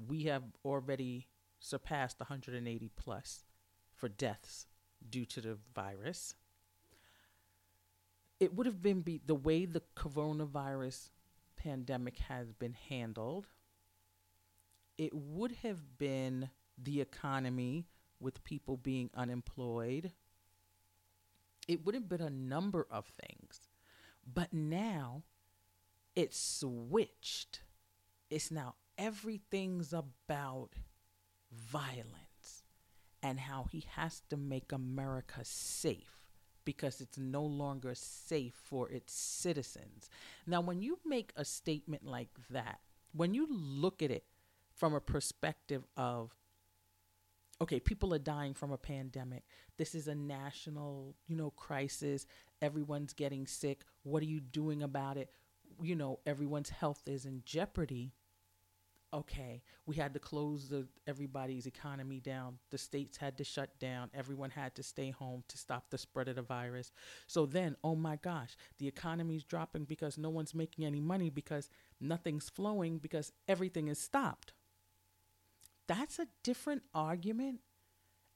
we 0.06 0.24
have 0.24 0.42
already 0.64 1.28
surpassed 1.60 2.20
180 2.20 2.90
plus 2.96 3.44
for 3.94 4.08
deaths 4.08 4.66
due 5.08 5.24
to 5.26 5.40
the 5.40 5.58
virus. 5.74 6.34
It 8.40 8.54
would 8.54 8.66
have 8.66 8.82
been 8.82 9.00
be 9.00 9.20
the 9.24 9.34
way 9.34 9.64
the 9.64 9.82
coronavirus 9.96 11.10
pandemic 11.56 12.18
has 12.18 12.52
been 12.52 12.74
handled. 12.88 13.46
It 14.96 15.12
would 15.12 15.52
have 15.62 15.98
been 15.98 16.50
the 16.76 17.00
economy 17.00 17.88
with 18.20 18.44
people 18.44 18.76
being 18.76 19.10
unemployed. 19.14 20.12
It 21.68 21.84
would 21.84 21.94
have 21.94 22.08
been 22.08 22.22
a 22.22 22.30
number 22.30 22.86
of 22.90 23.06
things. 23.06 23.60
But 24.26 24.52
now 24.52 25.22
it's 26.16 26.38
switched. 26.38 27.60
It's 28.30 28.50
now 28.50 28.74
everything's 28.96 29.92
about 29.92 30.70
violence 31.52 32.64
and 33.22 33.38
how 33.40 33.66
he 33.70 33.84
has 33.94 34.22
to 34.30 34.36
make 34.36 34.72
America 34.72 35.40
safe 35.42 36.18
because 36.64 37.00
it's 37.00 37.16
no 37.16 37.42
longer 37.42 37.94
safe 37.94 38.54
for 38.54 38.90
its 38.90 39.14
citizens. 39.14 40.10
Now, 40.46 40.60
when 40.60 40.82
you 40.82 40.98
make 41.04 41.32
a 41.34 41.44
statement 41.44 42.04
like 42.04 42.28
that, 42.50 42.80
when 43.12 43.32
you 43.32 43.46
look 43.50 44.02
at 44.02 44.10
it 44.10 44.24
from 44.74 44.94
a 44.94 45.00
perspective 45.00 45.84
of, 45.96 46.34
okay, 47.60 47.80
people 47.80 48.14
are 48.14 48.18
dying 48.18 48.54
from 48.54 48.72
a 48.72 48.78
pandemic, 48.78 49.44
this 49.76 49.94
is 49.94 50.08
a 50.08 50.14
national, 50.14 51.14
you 51.26 51.36
know, 51.36 51.50
crisis, 51.50 52.26
everyone's 52.62 53.12
getting 53.12 53.46
sick, 53.46 53.82
what 54.02 54.22
are 54.22 54.26
you 54.26 54.40
doing 54.40 54.82
about 54.82 55.16
it? 55.16 55.30
You 55.80 55.96
know, 55.96 56.20
everyone's 56.26 56.70
health 56.70 57.02
is 57.06 57.24
in 57.24 57.42
jeopardy 57.44 58.12
okay, 59.12 59.62
we 59.86 59.96
had 59.96 60.12
to 60.12 60.20
close 60.20 60.68
the 60.68 60.86
everybody's 61.06 61.66
economy 61.66 62.20
down. 62.20 62.58
The 62.70 62.78
states 62.78 63.16
had 63.16 63.38
to 63.38 63.44
shut 63.44 63.78
down. 63.78 64.10
Everyone 64.12 64.50
had 64.50 64.74
to 64.76 64.82
stay 64.82 65.10
home 65.10 65.44
to 65.48 65.58
stop 65.58 65.90
the 65.90 65.98
spread 65.98 66.28
of 66.28 66.36
the 66.36 66.42
virus. 66.42 66.92
So 67.26 67.46
then, 67.46 67.76
oh 67.82 67.94
my 67.96 68.16
gosh, 68.16 68.56
the 68.78 68.88
economy's 68.88 69.44
dropping 69.44 69.84
because 69.84 70.18
no 70.18 70.30
one's 70.30 70.54
making 70.54 70.84
any 70.84 71.00
money 71.00 71.30
because 71.30 71.70
nothing's 72.00 72.50
flowing 72.50 72.98
because 72.98 73.32
everything 73.46 73.88
is 73.88 73.98
stopped. 73.98 74.52
That's 75.88 76.20
a 76.20 76.28
different 76.44 76.82
argument 76.94 77.60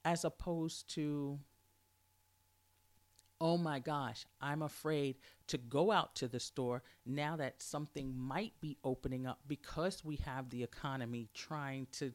as 0.03 0.25
opposed 0.25 0.93
to 0.95 1.39
oh 3.43 3.57
my 3.57 3.77
gosh, 3.77 4.25
I'm 4.39 4.61
afraid 4.61 5.17
to 5.47 5.57
go 5.57 5.91
out 5.91 6.15
to 6.15 6.29
the 6.29 6.39
store 6.39 6.81
now 7.05 7.35
that 7.35 7.61
something 7.61 8.17
might 8.17 8.53
be 8.61 8.77
opening 8.85 9.27
up 9.27 9.39
because 9.49 10.03
we 10.05 10.15
have 10.25 10.49
the 10.49 10.63
economy 10.63 11.27
trying 11.33 11.87
to 11.93 12.13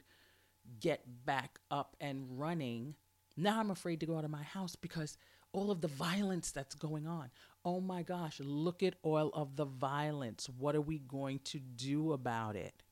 get 0.80 1.02
back 1.26 1.60
up 1.70 1.96
and 2.00 2.24
running. 2.38 2.94
Now 3.36 3.60
I'm 3.60 3.70
afraid 3.70 4.00
to 4.00 4.06
go 4.06 4.16
out 4.16 4.24
of 4.24 4.30
my 4.30 4.42
house 4.42 4.74
because 4.74 5.18
all 5.52 5.70
of 5.70 5.82
the 5.82 5.88
violence 5.88 6.50
that's 6.50 6.74
going 6.74 7.06
on. 7.06 7.30
Oh 7.62 7.80
my 7.82 8.02
gosh, 8.02 8.40
look 8.42 8.82
at 8.82 8.94
all 9.02 9.28
of 9.34 9.56
the 9.56 9.66
violence. 9.66 10.48
What 10.48 10.74
are 10.74 10.80
we 10.80 10.98
going 10.98 11.40
to 11.44 11.58
do 11.58 12.12
about 12.12 12.56
it? 12.56 12.82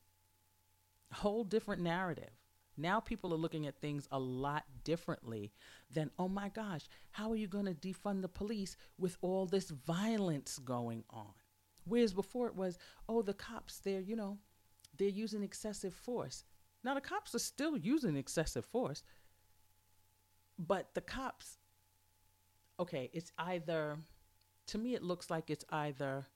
Whole 1.10 1.44
different 1.44 1.80
narrative. 1.80 2.35
Now 2.76 3.00
people 3.00 3.32
are 3.32 3.38
looking 3.38 3.66
at 3.66 3.80
things 3.80 4.06
a 4.12 4.18
lot 4.18 4.64
differently 4.84 5.52
than, 5.92 6.10
oh 6.18 6.28
my 6.28 6.48
gosh, 6.50 6.88
how 7.10 7.30
are 7.30 7.36
you 7.36 7.48
going 7.48 7.66
to 7.66 7.74
defund 7.74 8.22
the 8.22 8.28
police 8.28 8.76
with 8.98 9.16
all 9.22 9.46
this 9.46 9.70
violence 9.70 10.58
going 10.58 11.04
on? 11.10 11.32
Whereas 11.84 12.12
before 12.12 12.48
it 12.48 12.56
was, 12.56 12.78
oh, 13.08 13.22
the 13.22 13.34
cops, 13.34 13.78
they're, 13.78 14.00
you 14.00 14.16
know, 14.16 14.38
they're 14.98 15.08
using 15.08 15.42
excessive 15.42 15.94
force. 15.94 16.44
Now 16.84 16.94
the 16.94 17.00
cops 17.00 17.34
are 17.34 17.40
still 17.40 17.76
using 17.76 18.16
excessive 18.16 18.64
force, 18.64 19.02
but 20.58 20.94
the 20.94 21.00
cops, 21.00 21.58
okay, 22.78 23.10
it's 23.12 23.32
either, 23.38 23.98
to 24.68 24.78
me, 24.78 24.94
it 24.94 25.02
looks 25.02 25.30
like 25.30 25.50
it's 25.50 25.64
either 25.70 26.26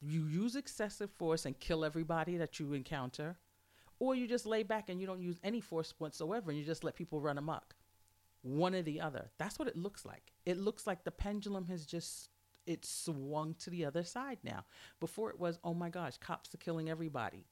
you 0.00 0.26
use 0.26 0.54
excessive 0.54 1.10
force 1.10 1.44
and 1.44 1.58
kill 1.58 1.84
everybody 1.84 2.36
that 2.36 2.60
you 2.60 2.72
encounter, 2.72 3.36
or 3.98 4.14
you 4.14 4.26
just 4.26 4.46
lay 4.46 4.62
back 4.62 4.88
and 4.88 5.00
you 5.00 5.06
don't 5.06 5.22
use 5.22 5.38
any 5.42 5.60
force 5.60 5.94
whatsoever 5.98 6.50
and 6.50 6.58
you 6.58 6.64
just 6.64 6.84
let 6.84 6.94
people 6.94 7.20
run 7.20 7.38
amok. 7.38 7.74
One 8.42 8.74
or 8.74 8.82
the 8.82 9.00
other. 9.00 9.30
That's 9.38 9.58
what 9.58 9.68
it 9.68 9.76
looks 9.76 10.04
like. 10.04 10.32
It 10.46 10.58
looks 10.58 10.86
like 10.86 11.04
the 11.04 11.10
pendulum 11.10 11.66
has 11.66 11.84
just 11.84 12.30
it 12.66 12.84
swung 12.84 13.54
to 13.54 13.70
the 13.70 13.84
other 13.84 14.04
side 14.04 14.38
now. 14.44 14.64
Before 15.00 15.30
it 15.30 15.40
was, 15.40 15.58
oh 15.64 15.74
my 15.74 15.88
gosh, 15.88 16.18
cops 16.18 16.54
are 16.54 16.58
killing 16.58 16.90
everybody. 16.90 17.46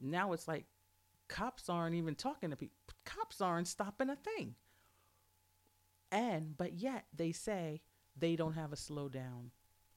Now 0.00 0.32
it's 0.32 0.48
like 0.48 0.64
cops 1.28 1.68
aren't 1.68 1.96
even 1.96 2.14
talking 2.14 2.50
to 2.50 2.56
people. 2.56 2.76
Cops 3.04 3.40
aren't 3.40 3.68
stopping 3.68 4.10
a 4.10 4.16
thing. 4.16 4.54
And 6.10 6.56
but 6.56 6.74
yet 6.74 7.06
they 7.14 7.32
say 7.32 7.82
they 8.16 8.36
don't 8.36 8.52
have 8.54 8.72
a 8.72 8.76
slowdown 8.76 9.50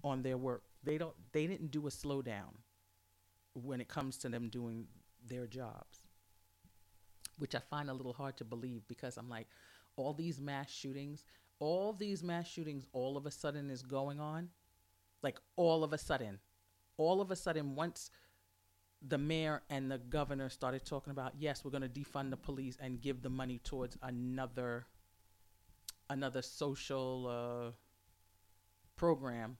on 0.03 0.23
their 0.23 0.37
work. 0.37 0.63
They 0.83 0.97
don't 0.97 1.15
they 1.31 1.47
didn't 1.47 1.71
do 1.71 1.85
a 1.87 1.91
slowdown 1.91 2.55
when 3.53 3.79
it 3.79 3.87
comes 3.87 4.17
to 4.19 4.29
them 4.29 4.49
doing 4.49 4.87
their 5.27 5.47
jobs. 5.47 5.99
Which 7.37 7.55
I 7.55 7.59
find 7.59 7.89
a 7.89 7.93
little 7.93 8.13
hard 8.13 8.37
to 8.37 8.45
believe 8.45 8.87
because 8.87 9.17
I'm 9.17 9.29
like 9.29 9.47
all 9.95 10.13
these 10.13 10.39
mass 10.39 10.71
shootings, 10.71 11.23
all 11.59 11.93
these 11.93 12.23
mass 12.23 12.47
shootings 12.47 12.85
all 12.93 13.17
of 13.17 13.25
a 13.25 13.31
sudden 13.31 13.69
is 13.69 13.81
going 13.81 14.19
on. 14.19 14.49
Like 15.21 15.39
all 15.55 15.83
of 15.83 15.93
a 15.93 15.97
sudden. 15.97 16.39
All 16.97 17.21
of 17.21 17.29
a 17.29 17.35
sudden 17.35 17.75
once 17.75 18.09
the 19.05 19.17
mayor 19.17 19.61
and 19.69 19.91
the 19.91 19.97
governor 19.97 20.49
started 20.49 20.83
talking 20.85 21.11
about 21.11 21.33
yes 21.37 21.63
we're 21.63 21.71
going 21.71 21.83
to 21.83 21.89
defund 21.89 22.29
the 22.29 22.37
police 22.37 22.77
and 22.81 23.01
give 23.01 23.21
the 23.21 23.29
money 23.29 23.59
towards 23.63 23.97
another 24.01 24.87
another 26.09 26.41
social 26.41 27.27
uh, 27.27 27.71
program 28.95 29.57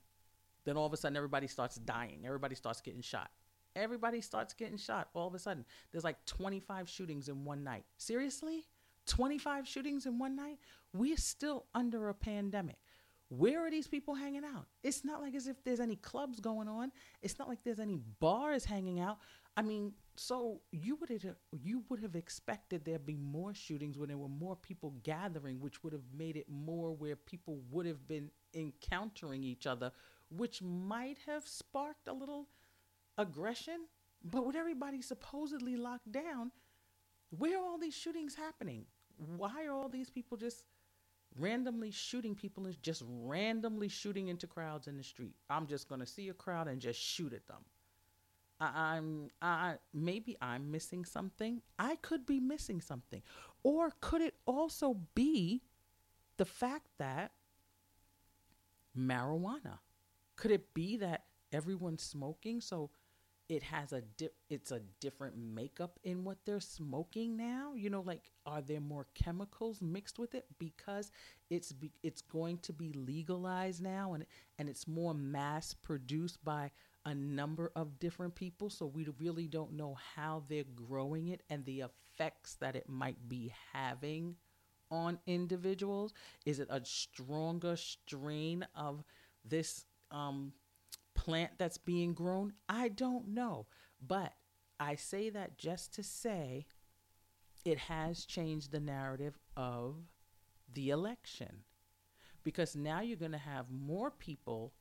then 0.65 0.75
all 0.75 0.85
of 0.85 0.93
a 0.93 0.97
sudden 0.97 1.15
everybody 1.15 1.47
starts 1.47 1.75
dying 1.75 2.23
everybody 2.25 2.55
starts 2.55 2.81
getting 2.81 3.01
shot 3.01 3.29
everybody 3.77 4.21
starts 4.21 4.53
getting 4.53 4.77
shot 4.77 5.09
all 5.13 5.27
of 5.27 5.33
a 5.33 5.39
sudden 5.39 5.65
there's 5.91 6.03
like 6.03 6.23
25 6.25 6.89
shootings 6.89 7.29
in 7.29 7.45
one 7.45 7.63
night 7.63 7.83
seriously 7.97 8.65
25 9.05 9.67
shootings 9.67 10.05
in 10.05 10.19
one 10.19 10.35
night 10.35 10.57
we're 10.93 11.17
still 11.17 11.65
under 11.73 12.09
a 12.09 12.13
pandemic 12.13 12.77
where 13.29 13.65
are 13.65 13.69
these 13.69 13.87
people 13.87 14.15
hanging 14.15 14.45
out? 14.45 14.67
It's 14.83 15.03
not 15.03 15.21
like 15.21 15.35
as 15.35 15.47
if 15.47 15.61
there's 15.63 15.81
any 15.81 15.97
clubs 15.97 16.39
going 16.39 16.69
on. 16.69 16.91
It's 17.21 17.37
not 17.37 17.49
like 17.49 17.61
there's 17.63 17.79
any 17.79 17.99
bars 18.19 18.63
hanging 18.63 19.01
out. 19.01 19.17
I 19.57 19.63
mean, 19.63 19.93
so 20.15 20.61
you 20.71 20.95
would 20.95 21.09
have 21.09 21.35
you 21.51 21.83
would 21.89 21.99
have 22.01 22.15
expected 22.15 22.85
there'd 22.85 23.05
be 23.05 23.17
more 23.17 23.53
shootings 23.53 23.97
when 23.97 24.07
there 24.07 24.17
were 24.17 24.29
more 24.29 24.55
people 24.55 24.93
gathering, 25.03 25.59
which 25.59 25.83
would 25.83 25.93
have 25.93 26.05
made 26.17 26.37
it 26.37 26.47
more 26.49 26.95
where 26.95 27.15
people 27.15 27.59
would 27.69 27.85
have 27.85 28.07
been 28.07 28.31
encountering 28.53 29.43
each 29.43 29.67
other, 29.67 29.91
which 30.29 30.61
might 30.61 31.17
have 31.25 31.45
sparked 31.45 32.07
a 32.07 32.13
little 32.13 32.47
aggression. 33.17 33.87
But 34.23 34.45
with 34.45 34.55
everybody 34.55 35.01
supposedly 35.01 35.75
locked 35.75 36.11
down, 36.11 36.51
where 37.29 37.59
are 37.59 37.65
all 37.65 37.77
these 37.77 37.95
shootings 37.95 38.35
happening? 38.35 38.85
Why 39.17 39.65
are 39.65 39.73
all 39.73 39.89
these 39.89 40.09
people 40.09 40.37
just 40.37 40.63
randomly 41.39 41.91
shooting 41.91 42.35
people 42.35 42.65
and 42.65 42.81
just 42.81 43.03
randomly 43.05 43.87
shooting 43.87 44.27
into 44.27 44.47
crowds 44.47 44.87
in 44.87 44.97
the 44.97 45.03
street. 45.03 45.35
I'm 45.49 45.67
just 45.67 45.87
gonna 45.87 46.05
see 46.05 46.29
a 46.29 46.33
crowd 46.33 46.67
and 46.67 46.81
just 46.81 46.99
shoot 46.99 47.33
at 47.33 47.47
them. 47.47 47.63
I, 48.59 48.95
I'm 48.95 49.29
I 49.41 49.75
maybe 49.93 50.37
I'm 50.41 50.71
missing 50.71 51.05
something. 51.05 51.61
I 51.77 51.97
could 51.97 52.25
be 52.25 52.39
missing 52.39 52.81
something, 52.81 53.21
or 53.63 53.91
could 54.01 54.21
it 54.21 54.35
also 54.45 54.97
be 55.15 55.63
the 56.37 56.45
fact 56.45 56.87
that 56.97 57.31
marijuana? 58.97 59.79
Could 60.35 60.51
it 60.51 60.73
be 60.73 60.97
that 60.97 61.25
everyone's 61.51 62.03
smoking, 62.03 62.61
so 62.61 62.91
it 63.49 63.63
has 63.63 63.93
a 63.93 64.01
di- 64.17 64.29
it's 64.49 64.71
a 64.71 64.81
different 64.99 65.37
makeup 65.37 65.99
in 66.03 66.23
what 66.23 66.37
they're 66.45 66.59
smoking 66.59 67.37
now 67.37 67.73
you 67.75 67.89
know 67.89 68.01
like 68.01 68.31
are 68.45 68.61
there 68.61 68.81
more 68.81 69.07
chemicals 69.13 69.81
mixed 69.81 70.19
with 70.19 70.33
it? 70.35 70.45
Because 70.59 71.11
it's 71.49 71.71
be- 71.71 71.93
it's 72.03 72.21
going 72.21 72.57
to 72.59 72.73
be 72.73 72.91
legalized 72.93 73.81
now 73.81 74.13
and 74.13 74.25
and 74.57 74.69
it's 74.69 74.87
more 74.87 75.13
mass 75.13 75.73
produced 75.73 76.43
by 76.43 76.71
a 77.05 77.13
number 77.13 77.71
of 77.75 77.99
different 77.99 78.35
people 78.35 78.69
so 78.69 78.85
we 78.85 79.07
really 79.19 79.47
don't 79.47 79.71
know 79.73 79.97
how 80.15 80.43
they're 80.49 80.63
growing 80.75 81.29
it 81.29 81.41
and 81.49 81.63
the 81.65 81.81
effects 81.81 82.55
that 82.55 82.75
it 82.75 82.89
might 82.89 83.29
be 83.29 83.53
having 83.73 84.35
on 84.89 85.19
individuals. 85.27 86.13
Is 86.45 86.59
it 86.59 86.67
a 86.69 86.83
stronger 86.85 87.75
strain 87.75 88.65
of 88.75 89.03
this 89.45 89.85
um 90.11 90.53
plant 91.27 91.51
that's 91.57 91.77
being 91.77 92.13
grown? 92.13 92.53
I 92.69 92.87
don't 92.87 93.27
know. 93.27 93.67
But 94.05 94.31
I 94.79 94.95
say 94.95 95.29
that 95.31 95.57
just 95.57 95.93
to 95.95 96.03
say 96.03 96.67
it 97.65 97.77
has 97.77 98.23
changed 98.23 98.71
the 98.71 98.79
narrative 98.79 99.37
of 99.57 99.95
the 100.73 100.89
election. 100.89 101.63
Because 102.43 102.77
now 102.77 103.01
you're 103.01 103.17
going 103.17 103.33
to 103.33 103.37
have 103.37 103.65
more 103.69 104.09
people 104.09 104.71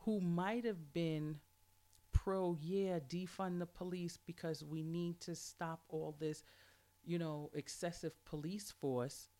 who 0.00 0.20
might 0.20 0.66
have 0.66 0.92
been 0.92 1.38
pro, 2.12 2.58
yeah, 2.60 2.98
defund 2.98 3.60
the 3.60 3.66
police 3.66 4.18
because 4.26 4.62
we 4.62 4.82
need 4.82 5.20
to 5.20 5.34
stop 5.34 5.84
all 5.88 6.14
this, 6.20 6.44
you 7.02 7.18
know, 7.18 7.50
excessive 7.54 8.12
police 8.26 8.70
force. 8.78 9.30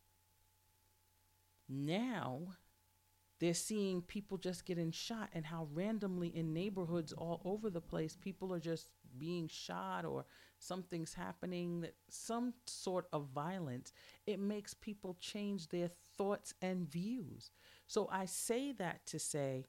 Now 1.69 2.55
they're 3.41 3.55
seeing 3.55 4.01
people 4.03 4.39
just 4.39 4.65
getting 4.65 4.91
shot 4.91 5.29
and 5.33 5.45
how 5.47 5.69
randomly 5.73 6.29
in 6.29 6.53
neighborhoods 6.53 7.13
all 7.13 7.41
over 7.45 7.69
the 7.71 7.81
place 7.81 8.17
people 8.17 8.53
are 8.53 8.61
just 8.61 8.89
being 9.19 9.49
shot 9.49 10.05
or 10.05 10.25
something's 10.59 11.15
happening 11.15 11.81
that 11.81 11.95
some 12.09 12.53
sort 12.67 13.07
of 13.13 13.29
violence 13.35 13.93
it 14.27 14.41
makes 14.41 14.75
people 14.75 15.17
change 15.21 15.69
their 15.69 15.89
thoughts 16.17 16.55
and 16.63 16.91
views. 16.91 17.51
So 17.87 18.09
i 18.11 18.25
say 18.25 18.73
that 18.73 19.07
to 19.07 19.19
say 19.19 19.67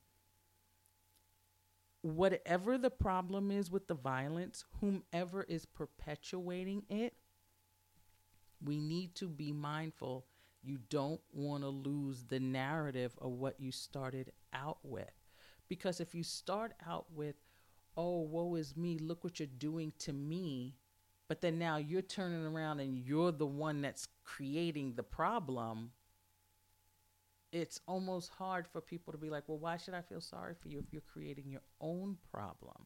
whatever 2.02 2.78
the 2.78 2.90
problem 2.90 3.50
is 3.52 3.72
with 3.72 3.88
the 3.88 3.96
violence 3.96 4.64
whomever 4.80 5.44
is 5.44 5.66
perpetuating 5.66 6.84
it 6.90 7.16
we 8.64 8.80
need 8.80 9.16
to 9.16 9.28
be 9.28 9.52
mindful 9.52 10.26
you 10.66 10.80
don't 10.90 11.22
want 11.32 11.64
to 11.64 11.70
lose 11.70 12.24
the 12.24 12.40
narrative 12.40 13.14
of 13.22 13.32
what 13.32 13.60
you 13.60 13.72
started 13.72 14.32
out 14.54 14.80
with. 14.84 15.12
Because 15.68 16.00
if 16.00 16.14
you 16.14 16.24
start 16.24 16.74
out 16.88 17.06
with, 17.14 17.36
oh, 17.98 18.22
woe 18.22 18.56
is 18.56 18.76
me, 18.76 18.98
look 18.98 19.24
what 19.24 19.40
you're 19.40 19.48
doing 19.58 19.94
to 20.00 20.14
me, 20.14 20.76
but 21.28 21.42
then 21.42 21.58
now 21.58 21.78
you're 21.78 22.02
turning 22.02 22.46
around 22.46 22.80
and 22.80 22.98
you're 22.98 23.32
the 23.32 23.46
one 23.46 23.82
that's 23.82 24.08
creating 24.24 24.94
the 24.96 25.04
problem, 25.04 25.92
it's 27.52 27.80
almost 27.88 28.30
hard 28.30 28.68
for 28.68 28.82
people 28.82 29.14
to 29.14 29.18
be 29.18 29.30
like, 29.30 29.44
well, 29.48 29.58
why 29.58 29.78
should 29.78 29.94
I 29.94 30.02
feel 30.02 30.22
sorry 30.22 30.54
for 30.62 30.68
you 30.68 30.78
if 30.80 30.92
you're 30.92 31.02
creating 31.14 31.50
your 31.50 31.62
own 31.80 32.18
problem? 32.32 32.86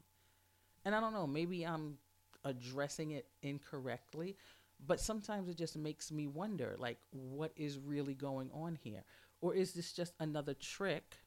And 0.86 0.96
I 0.96 1.00
don't 1.00 1.14
know, 1.14 1.28
maybe 1.28 1.66
I'm 1.66 1.98
addressing 2.46 3.12
it 3.12 3.28
incorrectly, 3.42 4.38
but 4.86 5.00
sometimes 5.00 5.50
it 5.50 5.58
just 5.58 5.78
makes 5.78 6.12
me 6.12 6.28
wonder 6.28 6.76
like 6.80 6.98
what 7.12 7.52
is 7.56 7.78
really 7.78 8.14
going 8.14 8.50
on 8.54 8.78
here? 8.82 9.04
Or 9.42 9.54
is 9.54 9.74
this 9.74 9.94
just 9.94 10.14
another 10.20 10.54
trick 10.54 11.18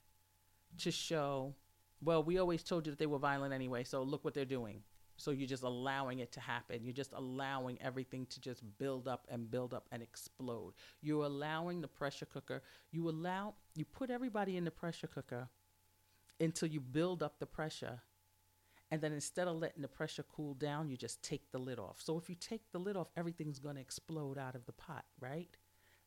to 0.78 0.90
show 0.90 1.54
well 2.02 2.22
we 2.22 2.38
always 2.38 2.62
told 2.62 2.86
you 2.86 2.92
that 2.92 2.98
they 2.98 3.06
were 3.06 3.18
violent 3.18 3.52
anyway 3.52 3.84
so 3.84 4.02
look 4.02 4.24
what 4.24 4.34
they're 4.34 4.44
doing. 4.44 4.82
So 5.18 5.30
you're 5.30 5.46
just 5.46 5.62
allowing 5.62 6.18
it 6.18 6.32
to 6.32 6.40
happen. 6.40 6.82
You're 6.82 6.94
just 6.94 7.12
allowing 7.12 7.80
everything 7.80 8.26
to 8.26 8.40
just 8.40 8.62
build 8.78 9.06
up 9.06 9.26
and 9.30 9.48
build 9.48 9.72
up 9.72 9.86
and 9.92 10.02
explode. 10.02 10.72
You're 11.00 11.26
allowing 11.26 11.80
the 11.80 11.88
pressure 11.88 12.26
cooker 12.26 12.62
you 12.90 13.08
allow 13.08 13.54
you 13.74 13.84
put 13.84 14.10
everybody 14.10 14.56
in 14.56 14.64
the 14.64 14.70
pressure 14.70 15.06
cooker 15.06 15.48
until 16.40 16.68
you 16.68 16.80
build 16.80 17.22
up 17.22 17.38
the 17.38 17.46
pressure 17.46 18.00
and 18.92 19.00
then 19.00 19.12
instead 19.12 19.48
of 19.48 19.56
letting 19.56 19.82
the 19.82 19.88
pressure 19.88 20.24
cool 20.36 20.54
down, 20.54 20.90
you 20.90 20.98
just 20.98 21.22
take 21.22 21.50
the 21.50 21.58
lid 21.58 21.78
off. 21.80 21.96
So 21.98 22.18
if 22.18 22.28
you 22.28 22.36
take 22.36 22.70
the 22.72 22.78
lid 22.78 22.96
off, 22.96 23.10
everything's 23.16 23.58
going 23.58 23.76
to 23.76 23.80
explode 23.80 24.38
out 24.38 24.54
of 24.54 24.66
the 24.66 24.72
pot, 24.72 25.06
right? 25.18 25.48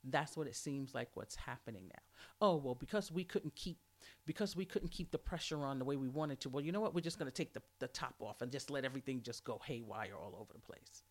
That's 0.04 0.38
what 0.38 0.48
it 0.48 0.56
seems 0.56 0.94
like 0.94 1.10
what's 1.16 1.36
happening 1.36 1.90
now. 1.90 2.02
Oh, 2.40 2.58
well, 2.58 2.76
because 2.76 3.12
we 3.12 3.24
couldn't 3.24 3.56
keep 3.56 3.80
because 4.28 4.56
we 4.56 4.66
couldn't 4.66 4.92
keep 4.92 5.12
the 5.12 5.18
pressure 5.18 5.66
on 5.66 5.80
the 5.80 5.86
way 5.86 5.96
we 5.96 6.10
wanted 6.10 6.40
to. 6.42 6.50
Well, 6.50 6.64
you 6.64 6.72
know 6.72 6.80
what? 6.80 6.94
We're 6.94 7.02
just 7.02 7.18
going 7.18 7.32
to 7.32 7.36
take 7.36 7.56
the, 7.56 7.64
the 7.80 7.88
top 7.88 8.16
off 8.22 8.44
and 8.44 8.52
just 8.52 8.70
let 8.70 8.86
everything 8.86 9.22
just 9.24 9.44
go 9.44 9.60
haywire 9.66 10.14
all 10.16 10.38
over 10.40 10.54
the 10.54 10.60
place. 10.60 11.04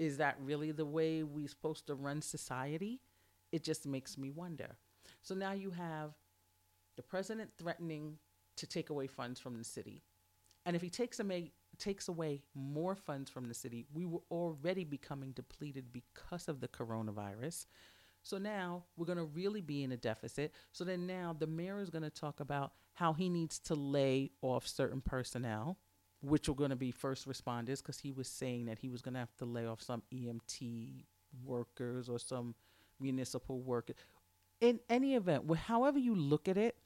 is 0.00 0.16
that 0.16 0.36
really 0.40 0.72
the 0.72 0.86
way 0.86 1.22
we're 1.22 1.46
supposed 1.46 1.86
to 1.86 1.94
run 1.94 2.22
society? 2.22 3.00
It 3.52 3.62
just 3.62 3.86
makes 3.86 4.16
me 4.16 4.30
wonder. 4.30 4.76
So 5.20 5.34
now 5.34 5.52
you 5.52 5.70
have 5.72 6.12
the 6.96 7.02
president 7.02 7.50
threatening 7.58 8.16
to 8.56 8.66
take 8.66 8.88
away 8.88 9.06
funds 9.06 9.38
from 9.38 9.58
the 9.58 9.64
city. 9.64 10.02
And 10.66 10.76
if 10.76 10.82
he 10.82 10.90
takes 10.90 11.20
away 11.20 11.52
takes 11.78 12.08
away 12.08 12.42
more 12.54 12.94
funds 12.94 13.30
from 13.30 13.48
the 13.48 13.54
city, 13.54 13.86
we 13.92 14.04
were 14.06 14.20
already 14.30 14.84
becoming 14.84 15.32
depleted 15.32 15.92
because 15.92 16.46
of 16.46 16.60
the 16.60 16.68
coronavirus. 16.68 17.66
So 18.22 18.38
now 18.38 18.84
we're 18.96 19.06
going 19.06 19.18
to 19.18 19.24
really 19.24 19.62
be 19.62 19.82
in 19.82 19.92
a 19.92 19.96
deficit. 19.96 20.52
So 20.72 20.84
then 20.84 21.06
now 21.06 21.34
the 21.36 21.46
mayor 21.46 21.80
is 21.80 21.90
going 21.90 22.02
to 22.02 22.10
talk 22.10 22.40
about 22.40 22.72
how 22.92 23.14
he 23.14 23.28
needs 23.28 23.58
to 23.60 23.74
lay 23.74 24.30
off 24.42 24.66
certain 24.66 25.00
personnel, 25.00 25.78
which 26.20 26.48
are 26.48 26.54
going 26.54 26.70
to 26.70 26.76
be 26.76 26.90
first 26.90 27.26
responders, 27.26 27.78
because 27.78 27.98
he 27.98 28.12
was 28.12 28.28
saying 28.28 28.66
that 28.66 28.78
he 28.78 28.90
was 28.90 29.00
going 29.00 29.14
to 29.14 29.20
have 29.20 29.34
to 29.38 29.46
lay 29.46 29.66
off 29.66 29.80
some 29.80 30.02
EMT 30.12 31.04
workers 31.44 32.08
or 32.08 32.18
some 32.18 32.54
municipal 33.00 33.60
workers. 33.60 33.96
In 34.60 34.80
any 34.90 35.14
event, 35.14 35.44
however 35.56 35.98
you 35.98 36.14
look 36.14 36.46
at 36.46 36.58
it, 36.58 36.76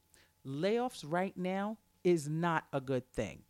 layoffs 0.46 1.04
right 1.04 1.36
now 1.36 1.78
is 2.04 2.28
not 2.28 2.64
a 2.72 2.80
good 2.80 3.10
thing. 3.12 3.42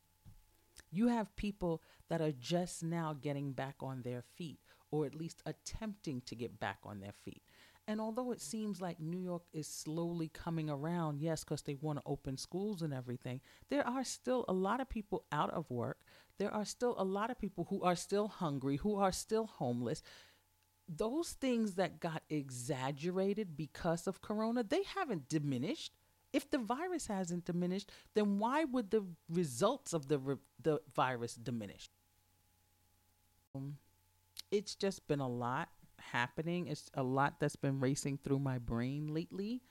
You 0.95 1.09
have 1.09 1.34
people 1.34 1.82
that 2.09 2.20
are 2.20 2.30
just 2.30 2.84
now 2.84 3.16
getting 3.20 3.53
back 3.53 3.74
on 3.80 4.03
their 4.03 4.22
feet, 4.36 4.61
or 4.92 5.07
at 5.07 5.14
least 5.14 5.42
attempting 5.45 6.22
to 6.26 6.36
get 6.36 6.61
back 6.61 6.78
on 6.84 7.01
their 7.01 7.14
feet. 7.24 7.42
And 7.88 8.01
although 8.01 8.30
it 8.30 8.40
seems 8.40 8.80
like 8.80 9.01
New 9.01 9.18
York 9.18 9.42
is 9.53 9.66
slowly 9.66 10.28
coming 10.28 10.70
around, 10.70 11.20
yes, 11.20 11.42
because 11.42 11.62
they 11.62 11.74
want 11.74 11.99
to 11.99 12.05
open 12.07 12.36
schools 12.36 12.80
and 12.80 12.95
everything, 12.95 13.40
there 13.70 13.86
are 13.86 14.05
still 14.05 14.45
a 14.47 14.53
lot 14.53 14.80
of 14.80 14.88
people 14.88 15.24
out 15.32 15.51
of 15.51 15.68
work. 15.68 15.99
There 16.38 16.55
are 16.55 16.64
still 16.64 16.95
a 16.97 17.05
lot 17.05 17.30
of 17.30 17.40
people 17.40 17.66
who 17.68 17.82
are 17.82 17.97
still 17.97 18.28
hungry, 18.28 18.76
who 18.76 18.97
are 18.97 19.12
still 19.12 19.47
homeless. 19.47 20.01
Those 20.88 21.30
things 21.30 21.74
that 21.74 21.99
got 21.99 22.22
exaggerated 22.30 23.57
because 23.57 24.07
of 24.07 24.22
Corona, 24.22 24.62
they 24.62 24.84
haven't 24.95 25.28
diminished. 25.28 25.92
If 26.35 26.51
the 26.51 26.59
virus 26.59 27.07
hasn't 27.07 27.45
diminished, 27.45 27.93
then 28.14 28.41
why 28.41 28.64
would 28.64 28.91
the 28.91 29.05
results 29.30 29.93
of 29.93 30.09
the 30.09 30.18
the 30.61 30.80
virus 30.93 31.37
diminish? 31.37 31.89
Um, 33.55 33.76
it's 34.51 34.74
just 34.74 35.07
been 35.07 35.20
a 35.20 35.28
lot 35.28 35.68
happening. 36.01 36.66
It's 36.66 36.91
a 36.95 37.05
lot 37.05 37.39
that's 37.39 37.55
been 37.55 37.78
racing 37.78 38.18
through 38.18 38.41
my 38.41 38.59
brain 38.59 39.14
lately, 39.14 39.62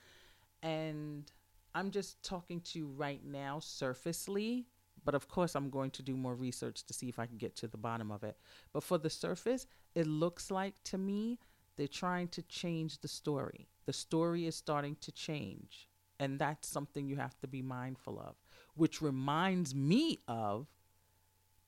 and 0.62 1.30
I'm 1.74 1.90
just 1.90 2.22
talking 2.22 2.62
to 2.62 2.78
you 2.78 2.86
right 2.86 3.22
now 3.22 3.58
surfacely. 3.58 4.66
But 5.04 5.14
of 5.14 5.28
course, 5.28 5.54
I'm 5.54 5.68
going 5.68 5.90
to 5.90 6.02
do 6.02 6.16
more 6.16 6.34
research 6.34 6.86
to 6.86 6.94
see 6.94 7.10
if 7.10 7.18
I 7.18 7.26
can 7.26 7.36
get 7.36 7.56
to 7.56 7.68
the 7.68 7.76
bottom 7.76 8.10
of 8.10 8.24
it. 8.24 8.38
But 8.72 8.84
for 8.84 8.96
the 8.96 9.10
surface, 9.10 9.66
it 9.94 10.06
looks 10.06 10.50
like 10.50 10.82
to 10.84 10.96
me 10.96 11.38
they're 11.76 11.88
trying 11.88 12.28
to 12.28 12.42
change 12.42 13.02
the 13.02 13.08
story. 13.08 13.68
The 13.84 13.92
story 13.92 14.46
is 14.46 14.56
starting 14.56 14.96
to 15.02 15.12
change. 15.12 15.90
And 16.18 16.38
that's 16.38 16.68
something 16.68 17.08
you 17.08 17.16
have 17.16 17.38
to 17.40 17.48
be 17.48 17.62
mindful 17.62 18.20
of, 18.20 18.36
which 18.74 19.02
reminds 19.02 19.74
me 19.74 20.20
of 20.28 20.68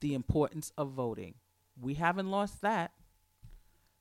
the 0.00 0.14
importance 0.14 0.72
of 0.78 0.90
voting. 0.90 1.34
We 1.80 1.94
haven't 1.94 2.30
lost 2.30 2.60
that. 2.62 2.92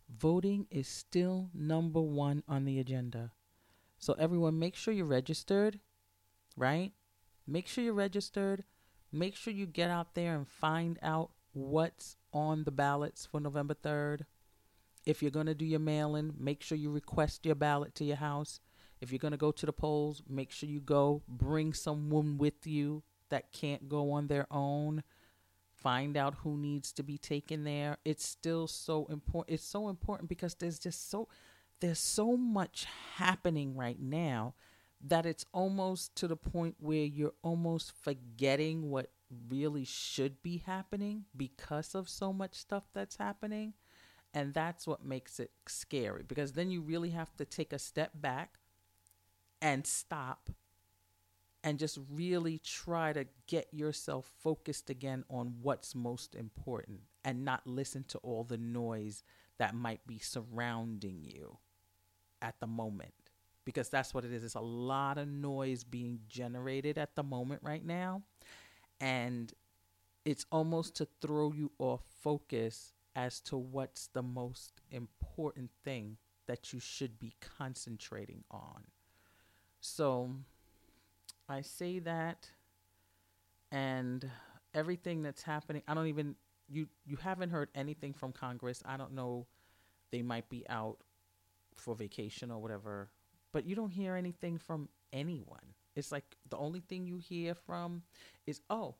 Voting 0.09 0.67
is 0.69 0.87
still 0.87 1.49
number 1.53 2.01
one 2.01 2.43
on 2.47 2.65
the 2.65 2.79
agenda. 2.79 3.31
So, 3.97 4.13
everyone, 4.13 4.59
make 4.59 4.75
sure 4.75 4.93
you're 4.93 5.05
registered, 5.05 5.79
right? 6.55 6.91
Make 7.47 7.67
sure 7.67 7.83
you're 7.83 7.93
registered. 7.93 8.63
Make 9.11 9.35
sure 9.35 9.53
you 9.53 9.65
get 9.65 9.89
out 9.89 10.13
there 10.13 10.35
and 10.35 10.47
find 10.47 10.99
out 11.01 11.31
what's 11.53 12.17
on 12.33 12.65
the 12.65 12.71
ballots 12.71 13.25
for 13.25 13.39
November 13.39 13.73
3rd. 13.73 14.21
If 15.05 15.21
you're 15.21 15.31
going 15.31 15.45
to 15.45 15.55
do 15.55 15.65
your 15.65 15.79
mail 15.79 16.15
in, 16.15 16.33
make 16.37 16.61
sure 16.61 16.77
you 16.77 16.91
request 16.91 17.45
your 17.45 17.55
ballot 17.55 17.95
to 17.95 18.03
your 18.03 18.17
house. 18.17 18.59
If 19.05 19.11
you're 19.11 19.19
going 19.19 19.33
to 19.33 19.37
go 19.37 19.51
to 19.51 19.65
the 19.67 19.71
polls, 19.71 20.23
make 20.27 20.51
sure 20.51 20.67
you 20.67 20.79
go. 20.79 21.21
Bring 21.27 21.73
someone 21.73 22.39
with 22.39 22.65
you 22.65 23.03
that 23.29 23.51
can't 23.51 23.87
go 23.87 24.11
on 24.13 24.25
their 24.25 24.47
own. 24.49 25.03
Find 25.75 26.17
out 26.17 26.37
who 26.39 26.57
needs 26.57 26.91
to 26.93 27.03
be 27.03 27.19
taken 27.19 27.65
there. 27.65 27.97
It's 28.03 28.25
still 28.25 28.65
so 28.65 29.05
important. 29.05 29.53
It's 29.53 29.63
so 29.63 29.89
important 29.89 30.27
because 30.27 30.55
there's 30.55 30.79
just 30.79 31.11
so 31.11 31.27
there's 31.81 31.99
so 31.99 32.35
much 32.35 32.87
happening 33.17 33.75
right 33.75 34.01
now 34.01 34.55
that 35.01 35.27
it's 35.27 35.45
almost 35.53 36.15
to 36.15 36.27
the 36.27 36.35
point 36.35 36.75
where 36.79 37.05
you're 37.05 37.35
almost 37.43 37.91
forgetting 38.01 38.89
what 38.89 39.11
really 39.49 39.85
should 39.85 40.41
be 40.41 40.63
happening 40.65 41.25
because 41.37 41.93
of 41.93 42.09
so 42.09 42.33
much 42.33 42.55
stuff 42.55 42.85
that's 42.91 43.17
happening. 43.17 43.73
And 44.33 44.51
that's 44.51 44.87
what 44.87 45.05
makes 45.05 45.39
it 45.39 45.51
scary 45.67 46.23
because 46.27 46.53
then 46.53 46.71
you 46.71 46.81
really 46.81 47.11
have 47.11 47.37
to 47.37 47.45
take 47.45 47.71
a 47.71 47.77
step 47.77 48.09
back 48.15 48.57
and 49.61 49.85
stop 49.85 50.49
and 51.63 51.79
just 51.79 51.97
really 52.11 52.59
try 52.59 53.11
to 53.11 53.25
get 53.47 53.67
yourself 53.71 54.29
focused 54.43 54.89
again 54.89 55.23
on 55.29 55.55
what's 55.61 55.95
most 55.95 56.35
important 56.35 56.99
and 57.23 57.43
not 57.43 57.65
listen 57.65 58.03
to 58.07 58.19
all 58.19 58.43
the 58.43 58.57
noise 58.57 59.23
that 59.57 59.73
might 59.73 60.05
be 60.05 60.19
surrounding 60.19 61.23
you 61.23 61.57
at 62.41 62.59
the 62.59 62.67
moment 62.67 63.13
because 63.65 63.89
that's 63.89 64.13
what 64.13 64.23
it 64.23 64.31
is. 64.31 64.43
It's 64.43 64.55
a 64.55 64.59
lot 64.61 65.17
of 65.17 65.27
noise 65.27 65.83
being 65.83 66.19
generated 66.27 66.97
at 66.97 67.15
the 67.15 67.23
moment 67.23 67.61
right 67.63 67.83
now. 67.83 68.21
And 69.01 69.51
it's 70.23 70.45
almost 70.51 70.95
to 70.97 71.07
throw 71.19 71.51
you 71.51 71.71
off 71.79 72.01
focus 72.21 72.93
as 73.15 73.39
to 73.41 73.57
what's 73.57 74.07
the 74.07 74.21
most 74.21 74.81
important 74.91 75.71
thing 75.83 76.17
that 76.47 76.71
you 76.73 76.79
should 76.79 77.19
be 77.19 77.33
concentrating 77.57 78.43
on. 78.51 78.83
So 79.85 80.31
I 81.47 81.61
say 81.61 81.99
that 81.99 82.49
and 83.71 84.27
everything 84.73 85.21
that's 85.21 85.43
happening, 85.43 85.83
I 85.87 85.93
don't 85.93 86.07
even 86.07 86.35
you 86.67 86.87
you 87.05 87.17
haven't 87.17 87.51
heard 87.51 87.69
anything 87.75 88.11
from 88.11 88.31
Congress. 88.31 88.81
I 88.83 88.97
don't 88.97 89.13
know 89.13 89.45
they 90.11 90.23
might 90.23 90.49
be 90.49 90.65
out 90.69 90.97
for 91.75 91.95
vacation 91.95 92.49
or 92.49 92.57
whatever, 92.57 93.11
but 93.51 93.65
you 93.65 93.75
don't 93.75 93.91
hear 93.91 94.15
anything 94.15 94.57
from 94.57 94.89
anyone. 95.13 95.75
It's 95.95 96.11
like 96.11 96.35
the 96.49 96.57
only 96.57 96.79
thing 96.79 97.05
you 97.05 97.19
hear 97.19 97.53
from 97.53 98.01
is 98.47 98.61
oh, 98.71 98.95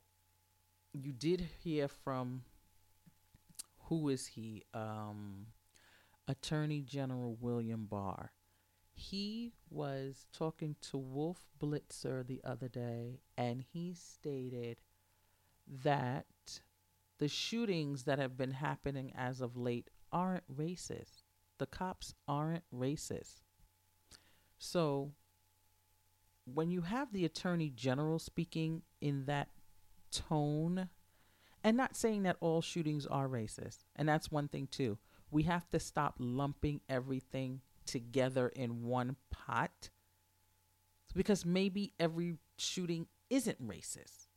you 0.94 1.12
did 1.12 1.50
hear 1.64 1.88
from 1.88 2.44
who 3.90 4.10
is 4.10 4.28
he? 4.28 4.64
Um 4.76 5.48
Attorney 6.28 6.82
General 6.82 7.36
William 7.42 7.88
Barr. 7.90 8.32
He 8.96 9.54
was 9.70 10.26
talking 10.32 10.78
to 10.84 10.98
Wolf 10.98 11.46
Blitzer 11.60 12.26
the 12.26 12.42
other 12.44 12.70
day, 12.70 13.20
and 13.38 13.62
he 13.62 13.94
stated 13.94 14.78
that 15.84 16.26
the 17.18 17.28
shootings 17.28 18.04
that 18.04 18.20
have 18.20 18.38
been 18.38 18.52
happening 18.52 19.12
as 19.16 19.42
of 19.42 19.58
late 19.58 19.90
aren't 20.12 20.50
racist. 20.54 21.24
The 21.58 21.66
cops 21.66 22.14
aren't 22.28 22.64
racist. 22.74 23.42
So, 24.58 25.12
when 26.46 26.72
you 26.72 26.82
have 26.82 27.12
the 27.12 27.26
Attorney 27.26 27.70
General 27.70 28.20
speaking 28.20 28.84
in 29.02 29.26
that 29.26 29.50
tone, 30.12 30.90
and 31.64 31.76
not 31.76 31.98
saying 31.98 32.24
that 32.24 32.38
all 32.40 32.62
shootings 32.62 33.06
are 33.06 33.28
racist, 33.28 33.80
and 33.96 34.08
that's 34.08 34.32
one 34.32 34.48
thing 34.48 34.68
too. 34.68 34.98
We 35.32 35.44
have 35.44 35.70
to 35.72 35.80
stop 35.80 36.16
lumping 36.18 36.82
everything 36.88 37.62
together 37.86 38.50
in 38.50 38.84
one 38.84 39.16
pot 39.32 39.90
because 41.16 41.46
maybe 41.46 41.94
every 42.00 42.38
shooting 42.58 43.08
isn't 43.30 43.66
racist. 43.66 44.28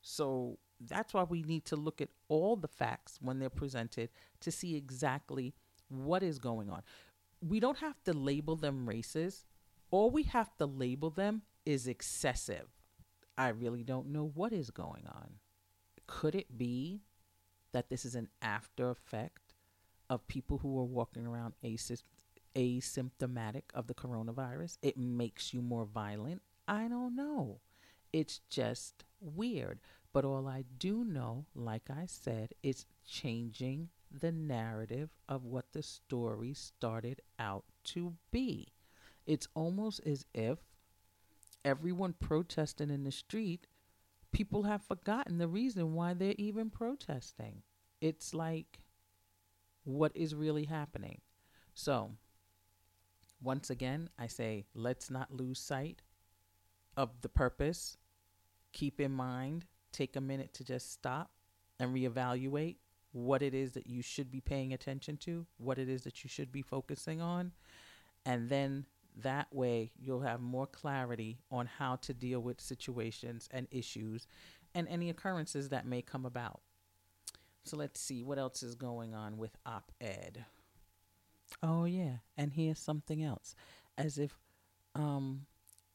So 0.00 0.58
that's 0.80 1.14
why 1.14 1.22
we 1.22 1.42
need 1.42 1.64
to 1.66 1.76
look 1.76 2.00
at 2.00 2.08
all 2.28 2.56
the 2.56 2.68
facts 2.68 3.18
when 3.20 3.38
they're 3.38 3.50
presented 3.50 4.10
to 4.40 4.50
see 4.50 4.76
exactly 4.76 5.54
what 5.88 6.22
is 6.22 6.38
going 6.38 6.70
on. 6.70 6.82
We 7.46 7.60
don't 7.60 7.78
have 7.78 8.02
to 8.04 8.12
label 8.12 8.56
them 8.56 8.88
racist. 8.90 9.44
All 9.90 10.10
we 10.10 10.24
have 10.24 10.56
to 10.58 10.66
label 10.66 11.10
them 11.10 11.42
is 11.64 11.86
excessive. 11.86 12.68
I 13.36 13.48
really 13.48 13.82
don't 13.82 14.08
know 14.08 14.30
what 14.34 14.52
is 14.52 14.70
going 14.70 15.06
on. 15.06 15.34
Could 16.06 16.34
it 16.34 16.56
be 16.56 17.02
that 17.72 17.88
this 17.88 18.04
is 18.04 18.14
an 18.14 18.28
after 18.40 18.90
effect 18.90 19.54
of 20.08 20.26
people 20.28 20.58
who 20.58 20.78
are 20.78 20.84
walking 20.84 21.26
around 21.26 21.54
asy- 21.62 21.96
asymptomatic 22.56 23.64
of 23.74 23.86
the 23.86 23.94
coronavirus? 23.94 24.78
It 24.82 24.96
makes 24.96 25.52
you 25.52 25.62
more 25.62 25.84
violent. 25.84 26.42
I 26.66 26.88
don't 26.88 27.14
know. 27.16 27.60
It's 28.12 28.40
just 28.48 29.04
weird. 29.20 29.80
But 30.12 30.24
all 30.24 30.46
I 30.46 30.64
do 30.78 31.04
know, 31.04 31.46
like 31.54 31.90
I 31.90 32.06
said, 32.06 32.54
it's 32.62 32.86
changing 33.04 33.88
the 34.10 34.30
narrative 34.30 35.10
of 35.28 35.44
what 35.44 35.72
the 35.72 35.82
story 35.82 36.54
started 36.54 37.20
out 37.38 37.64
to 37.84 38.14
be. 38.30 38.68
It's 39.26 39.48
almost 39.54 40.00
as 40.06 40.26
if 40.32 40.58
everyone 41.64 42.14
protesting 42.20 42.90
in 42.90 43.02
the 43.04 43.10
street, 43.10 43.66
people 44.32 44.64
have 44.64 44.82
forgotten 44.82 45.38
the 45.38 45.48
reason 45.48 45.94
why 45.94 46.14
they're 46.14 46.34
even 46.38 46.70
protesting. 46.70 47.62
It's 48.00 48.34
like 48.34 48.80
what 49.84 50.12
is 50.14 50.34
really 50.34 50.64
happening. 50.64 51.20
So, 51.74 52.12
once 53.44 53.70
again, 53.70 54.08
I 54.18 54.26
say 54.26 54.64
let's 54.74 55.10
not 55.10 55.32
lose 55.32 55.58
sight 55.58 56.02
of 56.96 57.20
the 57.20 57.28
purpose. 57.28 57.96
Keep 58.72 59.00
in 59.00 59.12
mind, 59.12 59.66
take 59.92 60.16
a 60.16 60.20
minute 60.20 60.54
to 60.54 60.64
just 60.64 60.92
stop 60.92 61.30
and 61.78 61.94
reevaluate 61.94 62.76
what 63.12 63.42
it 63.42 63.54
is 63.54 63.72
that 63.72 63.86
you 63.86 64.02
should 64.02 64.30
be 64.30 64.40
paying 64.40 64.72
attention 64.72 65.16
to, 65.18 65.46
what 65.58 65.78
it 65.78 65.88
is 65.88 66.02
that 66.02 66.24
you 66.24 66.28
should 66.28 66.50
be 66.50 66.62
focusing 66.62 67.20
on, 67.20 67.52
and 68.26 68.48
then 68.48 68.86
that 69.22 69.46
way 69.54 69.92
you'll 69.96 70.22
have 70.22 70.40
more 70.40 70.66
clarity 70.66 71.38
on 71.50 71.66
how 71.66 71.94
to 71.96 72.12
deal 72.12 72.40
with 72.40 72.60
situations 72.60 73.48
and 73.52 73.68
issues 73.70 74.26
and 74.74 74.88
any 74.88 75.08
occurrences 75.10 75.68
that 75.68 75.86
may 75.86 76.02
come 76.02 76.26
about. 76.26 76.60
So 77.62 77.76
let's 77.76 78.00
see 78.00 78.24
what 78.24 78.38
else 78.38 78.62
is 78.62 78.74
going 78.74 79.14
on 79.14 79.38
with 79.38 79.56
op 79.64 79.92
ed. 80.00 80.44
Oh, 81.62 81.84
yeah. 81.84 82.16
And 82.36 82.52
here's 82.52 82.78
something 82.78 83.22
else. 83.22 83.54
As 83.96 84.18
if 84.18 84.38
um, 84.94 85.46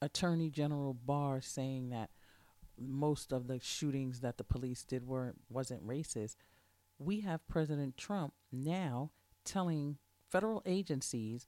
Attorney 0.02 0.50
General 0.50 0.94
Barr 0.94 1.42
saying 1.42 1.90
that 1.90 2.10
most 2.78 3.32
of 3.32 3.48
the 3.48 3.60
shootings 3.62 4.22
that 4.22 4.38
the 4.38 4.44
police 4.44 4.84
did 4.84 5.06
weren't 5.06 5.42
wasn't 5.50 5.86
racist. 5.86 6.38
We 6.98 7.22
have 7.22 7.48
President 7.48 7.98
Trump 7.98 8.34
now 8.52 9.12
telling 9.44 9.98
federal 10.30 10.62
agencies 10.66 11.46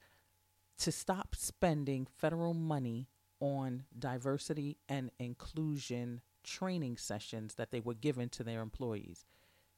to 0.80 0.92
stop 0.92 1.36
spending 1.36 2.08
federal 2.18 2.54
money 2.54 3.08
on 3.40 3.84
diversity 3.98 4.78
and 4.90 5.12
inclusion 5.20 6.22
training 6.44 6.98
sessions 6.98 7.56
that 7.56 7.72
they 7.72 7.80
were 7.80 7.94
given 7.94 8.30
to 8.30 8.44
their 8.44 8.62
employees. 8.62 9.26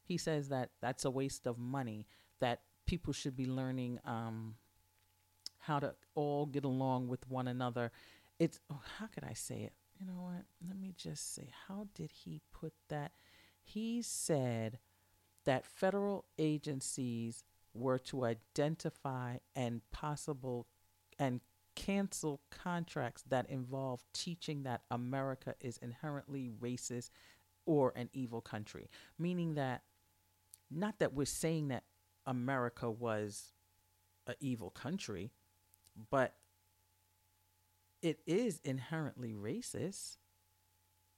He 0.03 0.17
says 0.17 0.49
that 0.49 0.71
that's 0.81 1.05
a 1.05 1.11
waste 1.11 1.45
of 1.45 1.57
money, 1.57 2.07
that 2.39 2.61
people 2.85 3.13
should 3.13 3.35
be 3.35 3.45
learning 3.45 3.99
um, 4.05 4.55
how 5.59 5.79
to 5.79 5.93
all 6.15 6.45
get 6.45 6.65
along 6.65 7.07
with 7.07 7.27
one 7.29 7.47
another. 7.47 7.91
It's, 8.39 8.59
oh, 8.71 8.81
how 8.97 9.07
could 9.07 9.23
I 9.23 9.33
say 9.33 9.61
it? 9.61 9.73
You 9.99 10.05
know 10.07 10.21
what? 10.21 10.43
Let 10.67 10.77
me 10.77 10.93
just 10.97 11.33
say, 11.33 11.49
how 11.67 11.87
did 11.93 12.11
he 12.11 12.41
put 12.51 12.73
that? 12.89 13.11
He 13.61 14.01
said 14.01 14.79
that 15.45 15.65
federal 15.65 16.25
agencies 16.37 17.43
were 17.73 17.97
to 17.97 18.25
identify 18.25 19.37
and 19.55 19.81
possible 19.91 20.67
and 21.17 21.41
cancel 21.75 22.41
contracts 22.51 23.23
that 23.29 23.49
involve 23.49 24.03
teaching 24.13 24.63
that 24.63 24.81
America 24.91 25.55
is 25.59 25.77
inherently 25.77 26.51
racist 26.61 27.09
or 27.65 27.93
an 27.95 28.09
evil 28.13 28.41
country. 28.41 28.89
Meaning 29.17 29.55
that, 29.55 29.83
not 30.69 30.99
that 30.99 31.13
we're 31.13 31.25
saying 31.25 31.69
that 31.69 31.83
America 32.25 32.89
was 32.89 33.53
an 34.27 34.35
evil 34.39 34.69
country, 34.69 35.31
but 36.09 36.35
it 38.01 38.19
is 38.25 38.59
inherently 38.63 39.33
racist. 39.33 40.17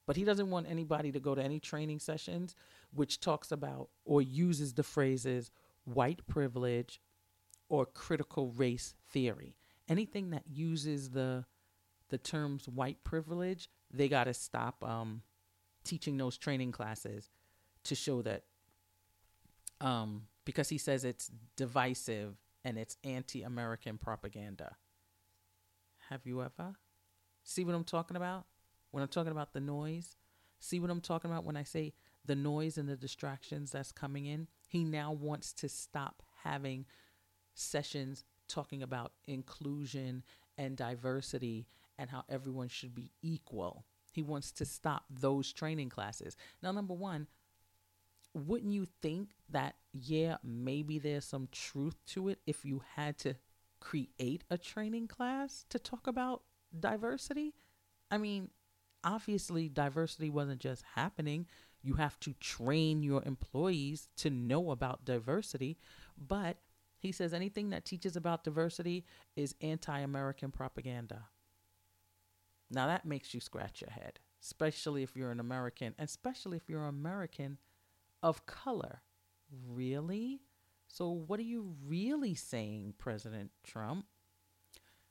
But 0.05 0.17
he 0.17 0.23
doesn't 0.23 0.51
want 0.51 0.67
anybody 0.69 1.11
to 1.11 1.19
go 1.19 1.33
to 1.33 1.41
any 1.41 1.59
training 1.59 1.99
sessions 1.99 2.55
which 2.93 3.19
talks 3.19 3.51
about 3.51 3.89
or 4.05 4.21
uses 4.21 4.73
the 4.73 4.83
phrases 4.83 5.49
white 5.83 6.25
privilege 6.27 7.01
or 7.69 7.85
critical 7.85 8.51
race 8.51 8.93
theory. 9.09 9.55
Anything 9.89 10.29
that 10.31 10.43
uses 10.47 11.09
the 11.09 11.45
the 12.09 12.17
terms 12.19 12.69
white 12.69 13.03
privilege, 13.03 13.67
they 13.91 14.07
got 14.07 14.25
to 14.25 14.33
stop 14.33 14.83
um, 14.83 15.23
teaching 15.83 16.17
those 16.17 16.37
training 16.37 16.71
classes 16.71 17.31
to 17.83 17.95
show 17.95 18.21
that 18.21 18.43
um, 19.81 20.23
because 20.45 20.69
he 20.69 20.77
says 20.77 21.03
it's 21.03 21.29
divisive 21.55 22.37
and 22.63 22.77
it's 22.77 22.97
anti-American 23.03 23.97
propaganda. 23.97 24.77
Have 26.09 26.25
you 26.25 26.41
ever 26.41 26.75
see 27.43 27.65
what 27.65 27.75
I'm 27.75 27.83
talking 27.83 28.15
about? 28.15 28.45
When 28.91 29.01
I'm 29.03 29.09
talking 29.09 29.31
about 29.31 29.53
the 29.53 29.59
noise, 29.59 30.15
see 30.59 30.79
what 30.79 30.89
I'm 30.89 31.01
talking 31.01 31.29
about 31.29 31.43
when 31.43 31.57
I 31.57 31.63
say 31.63 31.93
the 32.23 32.35
noise 32.35 32.77
and 32.77 32.87
the 32.87 32.95
distractions 32.95 33.71
that's 33.71 33.91
coming 33.91 34.25
in? 34.25 34.47
He 34.67 34.83
now 34.83 35.11
wants 35.11 35.51
to 35.53 35.69
stop 35.69 36.23
having 36.43 36.85
sessions 37.53 38.23
talking 38.47 38.81
about 38.83 39.13
inclusion 39.25 40.23
and 40.57 40.77
diversity 40.77 41.67
and 41.97 42.09
how 42.09 42.23
everyone 42.29 42.67
should 42.67 42.93
be 42.93 43.11
equal. 43.21 43.85
He 44.11 44.21
wants 44.21 44.51
to 44.53 44.65
stop 44.65 45.05
those 45.09 45.51
training 45.51 45.89
classes. 45.89 46.37
Now, 46.61 46.71
number 46.71 46.93
one, 46.93 47.27
wouldn't 48.33 48.73
you 48.73 48.85
think 49.01 49.29
that, 49.49 49.75
yeah, 49.97 50.37
maybe 50.43 50.99
there's 50.99 51.25
some 51.25 51.47
truth 51.51 51.95
to 52.07 52.27
it 52.27 52.39
if 52.45 52.65
you 52.65 52.81
had 52.95 53.17
to 53.19 53.35
create 53.79 54.43
a 54.49 54.57
training 54.57 55.07
class 55.07 55.65
to 55.69 55.79
talk 55.79 56.05
about 56.07 56.41
diversity? 56.77 57.53
I 58.11 58.17
mean, 58.17 58.49
obviously, 59.03 59.69
diversity 59.69 60.29
wasn't 60.29 60.59
just 60.59 60.83
happening. 60.95 61.47
You 61.81 61.93
have 61.93 62.19
to 62.21 62.33
train 62.33 63.03
your 63.03 63.23
employees 63.23 64.09
to 64.17 64.29
know 64.29 64.71
about 64.71 65.05
diversity. 65.05 65.77
But 66.17 66.57
he 66.97 67.11
says 67.11 67.33
anything 67.33 67.69
that 67.69 67.85
teaches 67.85 68.15
about 68.17 68.43
diversity 68.43 69.05
is 69.35 69.55
anti 69.61 69.99
American 69.99 70.51
propaganda. 70.51 71.25
Now, 72.69 72.87
that 72.87 73.05
makes 73.05 73.33
you 73.33 73.39
scratch 73.39 73.81
your 73.81 73.91
head, 73.91 74.19
especially 74.41 75.03
if 75.03 75.15
you're 75.15 75.31
an 75.31 75.39
American, 75.39 75.93
especially 75.99 76.57
if 76.57 76.67
you're 76.67 76.83
an 76.83 76.89
American 76.89 77.59
of 78.23 78.45
color. 78.45 79.01
Really? 79.67 80.41
So, 80.87 81.09
what 81.09 81.39
are 81.39 81.43
you 81.43 81.75
really 81.85 82.35
saying, 82.35 82.93
President 82.97 83.51
Trump? 83.63 84.05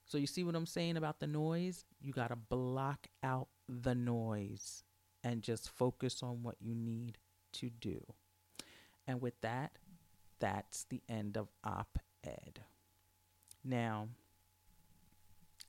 So, 0.06 0.18
you 0.18 0.26
see 0.26 0.44
what 0.44 0.54
I'm 0.54 0.66
saying 0.66 0.96
about 0.96 1.20
the 1.20 1.26
noise? 1.26 1.84
You 2.00 2.12
got 2.12 2.28
to 2.28 2.36
block 2.36 3.08
out 3.22 3.48
the 3.68 3.94
noise 3.94 4.82
and 5.22 5.42
just 5.42 5.70
focus 5.70 6.22
on 6.22 6.42
what 6.42 6.56
you 6.60 6.74
need 6.74 7.18
to 7.54 7.70
do. 7.70 8.02
And 9.06 9.20
with 9.20 9.40
that, 9.40 9.78
that's 10.38 10.84
the 10.84 11.02
end 11.08 11.36
of 11.36 11.48
op 11.62 11.98
ed. 12.22 12.60
Now, 13.64 14.08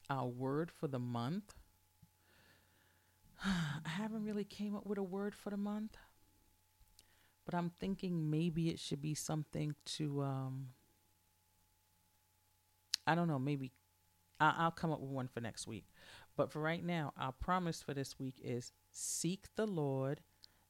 our 0.09 0.27
word 0.27 0.71
for 0.71 0.87
the 0.87 0.99
month. 0.99 1.55
I 3.45 3.89
haven't 3.89 4.23
really 4.23 4.43
came 4.43 4.75
up 4.75 4.85
with 4.85 4.97
a 4.97 5.03
word 5.03 5.35
for 5.35 5.49
the 5.49 5.57
month, 5.57 5.97
but 7.45 7.55
I'm 7.55 7.69
thinking 7.69 8.29
maybe 8.29 8.69
it 8.69 8.79
should 8.79 9.01
be 9.01 9.13
something 9.13 9.75
to 9.97 10.21
um 10.21 10.69
I 13.07 13.15
don't 13.15 13.27
know, 13.27 13.39
maybe 13.39 13.71
I- 14.39 14.55
I'll 14.57 14.71
come 14.71 14.91
up 14.91 14.99
with 14.99 15.09
one 15.11 15.27
for 15.27 15.41
next 15.41 15.67
week. 15.67 15.87
But 16.35 16.51
for 16.51 16.59
right 16.61 16.83
now, 16.83 17.13
our 17.17 17.31
promise 17.31 17.81
for 17.81 17.93
this 17.93 18.19
week 18.19 18.35
is 18.43 18.71
seek 18.91 19.47
the 19.55 19.67
Lord 19.67 20.21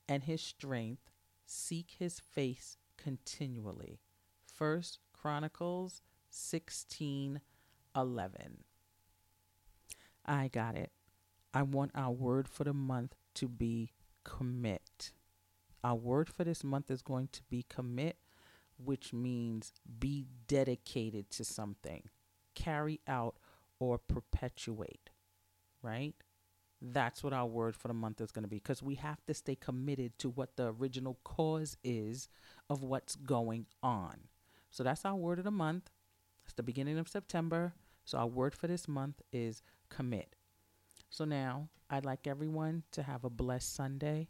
and 0.07 0.23
his 0.23 0.41
strength, 0.41 1.09
seek 1.45 1.91
his 1.97 2.19
face 2.19 2.77
continually. 2.97 3.99
First 4.45 4.99
Chronicles 5.13 6.01
16 6.29 7.41
11. 7.95 8.63
I 10.25 10.47
got 10.49 10.75
it. 10.75 10.91
I 11.53 11.63
want 11.63 11.91
our 11.95 12.11
word 12.11 12.47
for 12.47 12.63
the 12.63 12.73
month 12.73 13.15
to 13.35 13.47
be 13.47 13.93
commit. 14.23 15.11
Our 15.85 15.93
word 15.93 16.29
for 16.29 16.43
this 16.43 16.63
month 16.63 16.89
is 16.89 17.03
going 17.03 17.29
to 17.33 17.43
be 17.47 17.63
commit, 17.69 18.17
which 18.83 19.13
means 19.13 19.71
be 19.99 20.25
dedicated 20.47 21.29
to 21.29 21.45
something, 21.45 22.09
carry 22.55 23.01
out, 23.07 23.35
or 23.77 23.99
perpetuate, 23.99 25.11
right? 25.83 26.15
That's 26.81 27.23
what 27.23 27.33
our 27.33 27.45
word 27.45 27.75
for 27.75 27.87
the 27.87 27.93
month 27.93 28.19
is 28.19 28.31
going 28.31 28.41
to 28.41 28.49
be 28.49 28.55
because 28.55 28.81
we 28.81 28.95
have 28.95 29.23
to 29.27 29.35
stay 29.35 29.53
committed 29.53 30.17
to 30.17 30.29
what 30.31 30.55
the 30.55 30.73
original 30.73 31.19
cause 31.23 31.77
is 31.83 32.29
of 32.67 32.81
what's 32.81 33.15
going 33.15 33.67
on. 33.83 34.21
So 34.71 34.81
that's 34.81 35.05
our 35.05 35.15
word 35.15 35.37
of 35.37 35.45
the 35.45 35.51
month. 35.51 35.91
It's 36.45 36.53
the 36.53 36.63
beginning 36.63 36.97
of 36.97 37.07
September. 37.07 37.75
So 38.05 38.17
our 38.17 38.25
word 38.25 38.55
for 38.55 38.65
this 38.65 38.87
month 38.87 39.21
is 39.31 39.61
commit. 39.89 40.35
So 41.11 41.25
now 41.25 41.69
I'd 41.91 42.05
like 42.05 42.25
everyone 42.25 42.81
to 42.93 43.03
have 43.03 43.23
a 43.23 43.29
blessed 43.29 43.75
Sunday. 43.75 44.29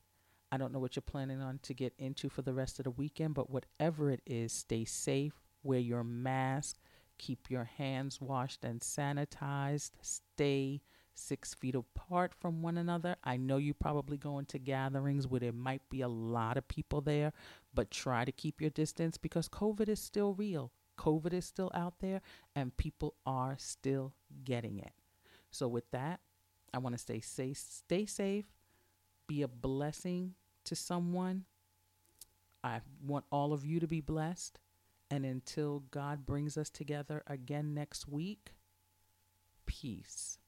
I 0.56 0.58
don't 0.58 0.72
know 0.72 0.80
what 0.80 0.96
you're 0.96 1.02
planning 1.02 1.42
on 1.42 1.60
to 1.64 1.74
get 1.74 1.94
into 1.98 2.30
for 2.30 2.42
the 2.42 2.54
rest 2.54 2.80
of 2.80 2.86
the 2.86 2.92
weekend, 2.92 3.34
but 3.34 3.50
whatever 3.50 4.10
it 4.10 4.22
is, 4.26 4.54
stay 4.54 4.86
safe, 4.86 5.34
wear 5.64 5.80
your 5.80 6.02
mask, 6.02 6.78
keep 7.18 7.52
your 7.52 7.66
hands 7.66 8.22
washed 8.22 8.64
and 8.64 8.80
sanitized, 8.80 9.92
stay 10.02 10.82
six 11.14 11.54
feet 11.54 11.76
apart 11.76 12.34
from 12.34 12.62
one 12.62 12.78
another. 12.78 13.18
I 13.22 13.36
know 13.36 13.58
you 13.58 13.74
probably 13.74 14.16
go 14.16 14.40
into 14.40 14.58
gatherings 14.58 15.28
where 15.28 15.42
there 15.42 15.52
might 15.52 15.82
be 15.90 16.00
a 16.00 16.08
lot 16.08 16.56
of 16.56 16.70
people 16.70 17.02
there, 17.02 17.34
but 17.74 17.92
try 17.92 18.24
to 18.24 18.32
keep 18.32 18.62
your 18.62 18.70
distance 18.70 19.18
because 19.18 19.50
COVID 19.50 19.90
is 19.90 20.00
still 20.00 20.36
real. 20.36 20.72
COVID 20.98 21.34
is 21.34 21.44
still 21.44 21.70
out 21.74 21.96
there 22.00 22.22
and 22.56 22.78
people 22.78 23.16
are 23.26 23.58
still 23.60 24.14
getting 24.46 24.80
it. 24.80 24.94
So 25.52 25.68
with 25.68 25.92
that, 25.92 26.22
I 26.74 26.78
want 26.78 26.96
to 26.96 27.00
stay 27.00 27.20
safe, 27.20 27.58
stay 27.58 28.06
safe, 28.06 28.46
be 29.28 29.42
a 29.42 29.50
blessing 29.50 30.36
to 30.66 30.76
someone. 30.76 31.46
I 32.64 32.82
want 33.06 33.26
all 33.32 33.54
of 33.54 33.66
you 33.66 33.80
to 33.80 33.88
be 33.88 34.02
blessed 34.02 34.60
And 35.12 35.26
until 35.26 35.84
God 35.92 36.26
brings 36.26 36.58
us 36.58 36.70
together 36.70 37.24
again 37.28 37.74
next 37.74 38.08
week, 38.08 38.54
peace. 39.66 40.40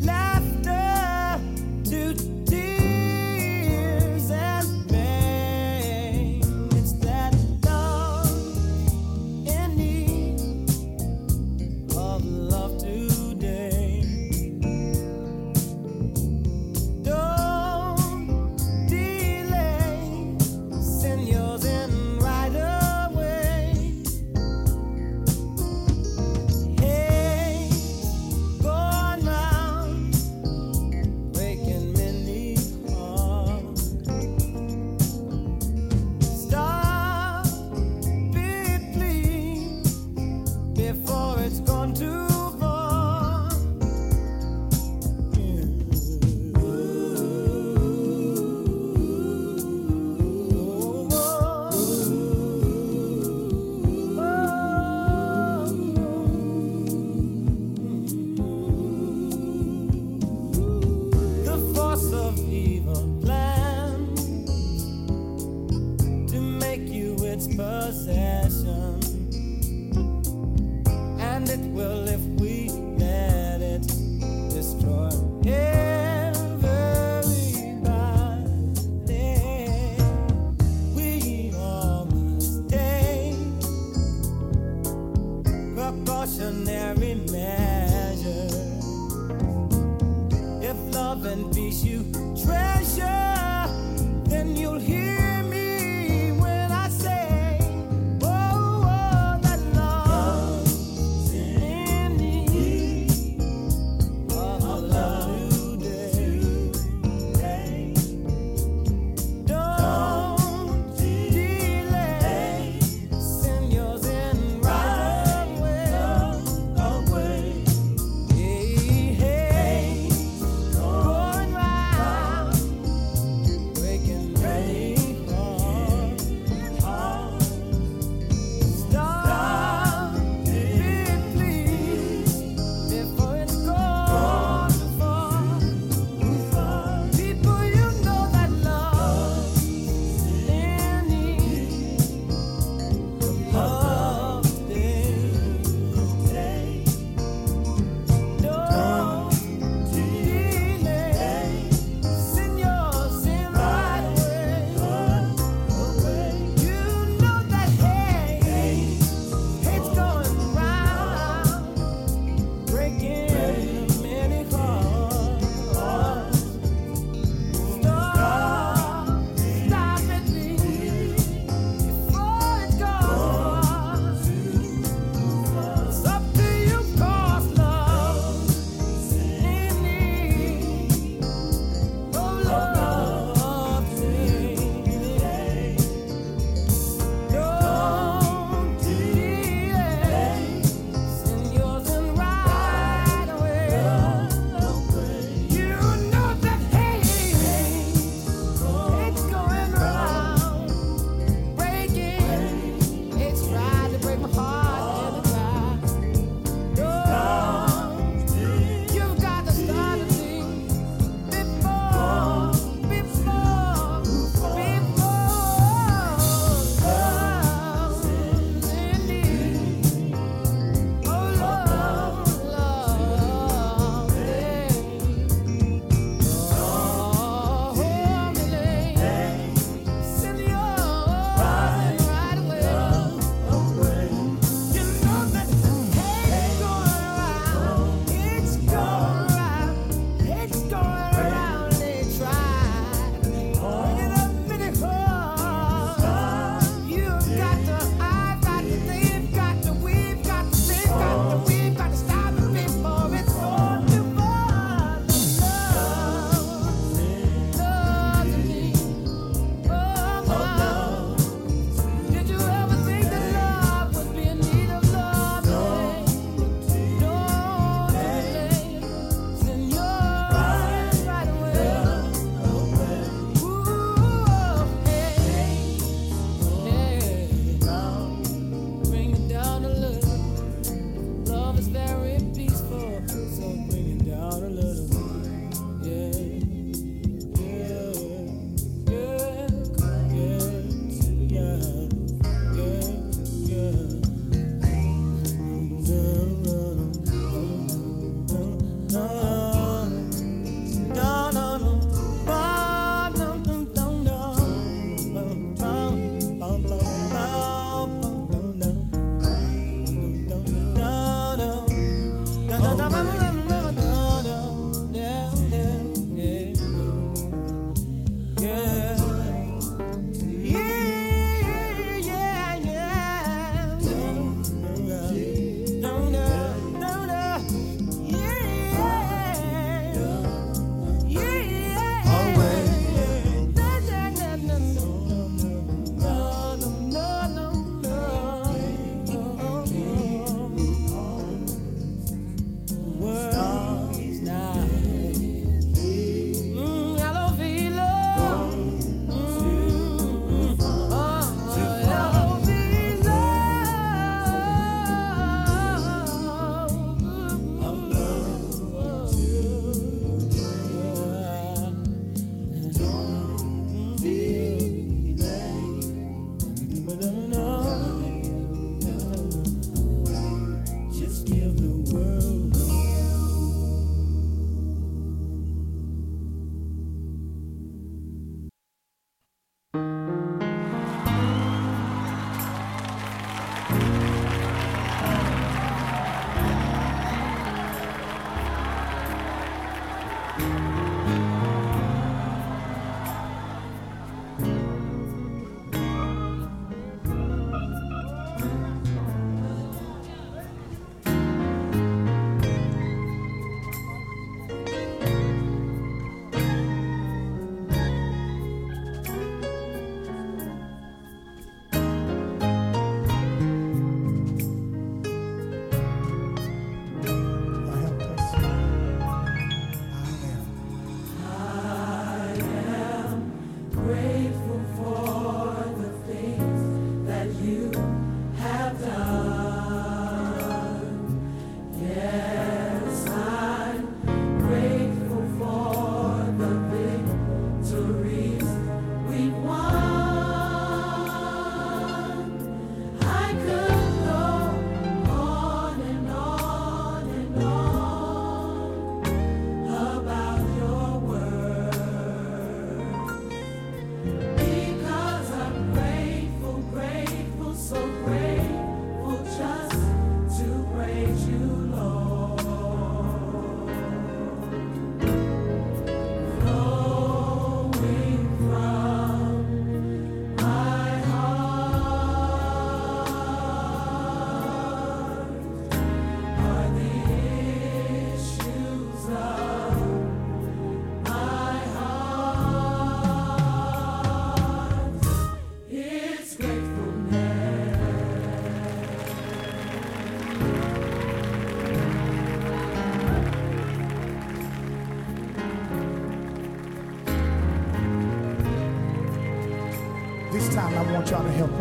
Laughter 0.00 1.40
to 1.84 2.14
tears 2.46 2.71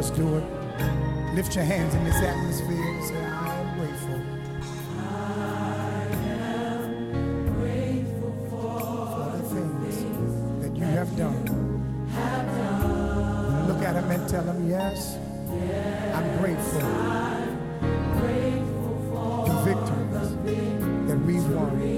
us 0.02 0.10
do 0.10 0.36
it. 0.36 0.43
Lift 1.36 1.56
your 1.56 1.64
hands 1.64 1.93
in 1.93 2.04
this 2.04 2.16
atmosphere 2.16 2.88
and 2.88 3.04
say, 3.06 3.24
I 3.24 3.54
am 3.62 3.78
grateful 3.78 4.20
I 4.97 6.18
am 6.18 7.54
Grateful 7.60 8.34
for 8.49 8.80
for 9.14 9.38
the 9.38 9.43
things 9.54 10.64
that 10.64 10.76
you 10.76 10.86
have 10.86 11.16
done. 11.16 11.45
Look 13.68 13.84
at 13.84 13.93
them 13.93 14.10
and 14.10 14.28
tell 14.28 14.43
them, 14.43 14.68
yes, 14.68 15.18
I'm 16.16 16.38
grateful 16.39 16.82
grateful 18.20 18.97
for 19.12 19.47
the 19.49 19.56
victories 19.70 20.32
that 21.08 21.20
we've 21.28 21.49
won. 21.56 21.90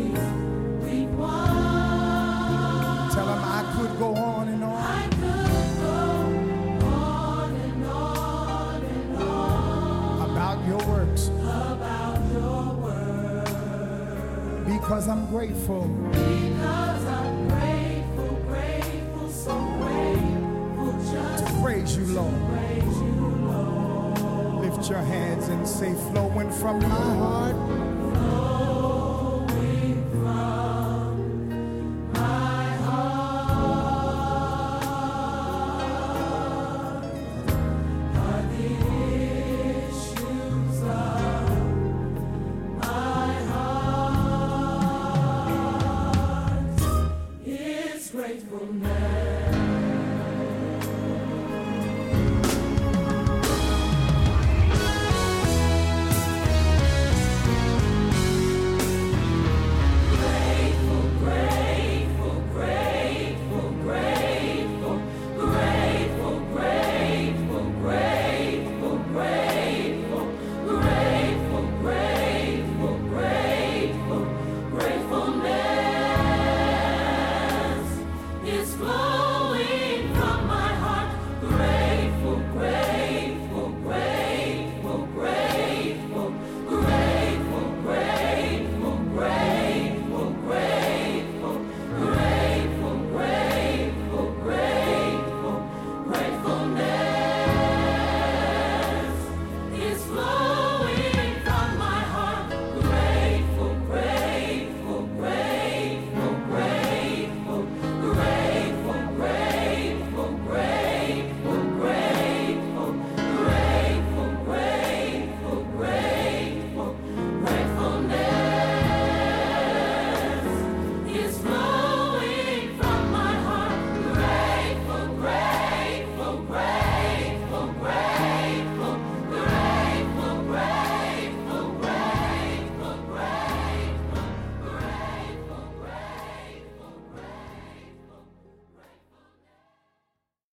Because 14.84 15.08
I'm 15.08 15.26
grateful. 15.28 15.88
Because 16.12 17.06
I'm 17.06 17.48
grateful, 17.48 18.36
grateful, 18.50 19.30
so 19.30 19.56
grateful 19.80 20.92
just 21.10 21.46
to 21.46 21.62
praise 21.62 21.96
you, 21.96 22.06
Lord. 22.08 22.34
praise 22.52 22.98
you, 22.98 23.16
Lord. 23.48 24.66
Lift 24.66 24.90
your 24.90 25.00
hands 25.00 25.48
and 25.48 25.66
say, 25.66 25.94
flowing 26.12 26.52
from 26.52 26.80
my 26.82 26.90
heart 26.90 27.53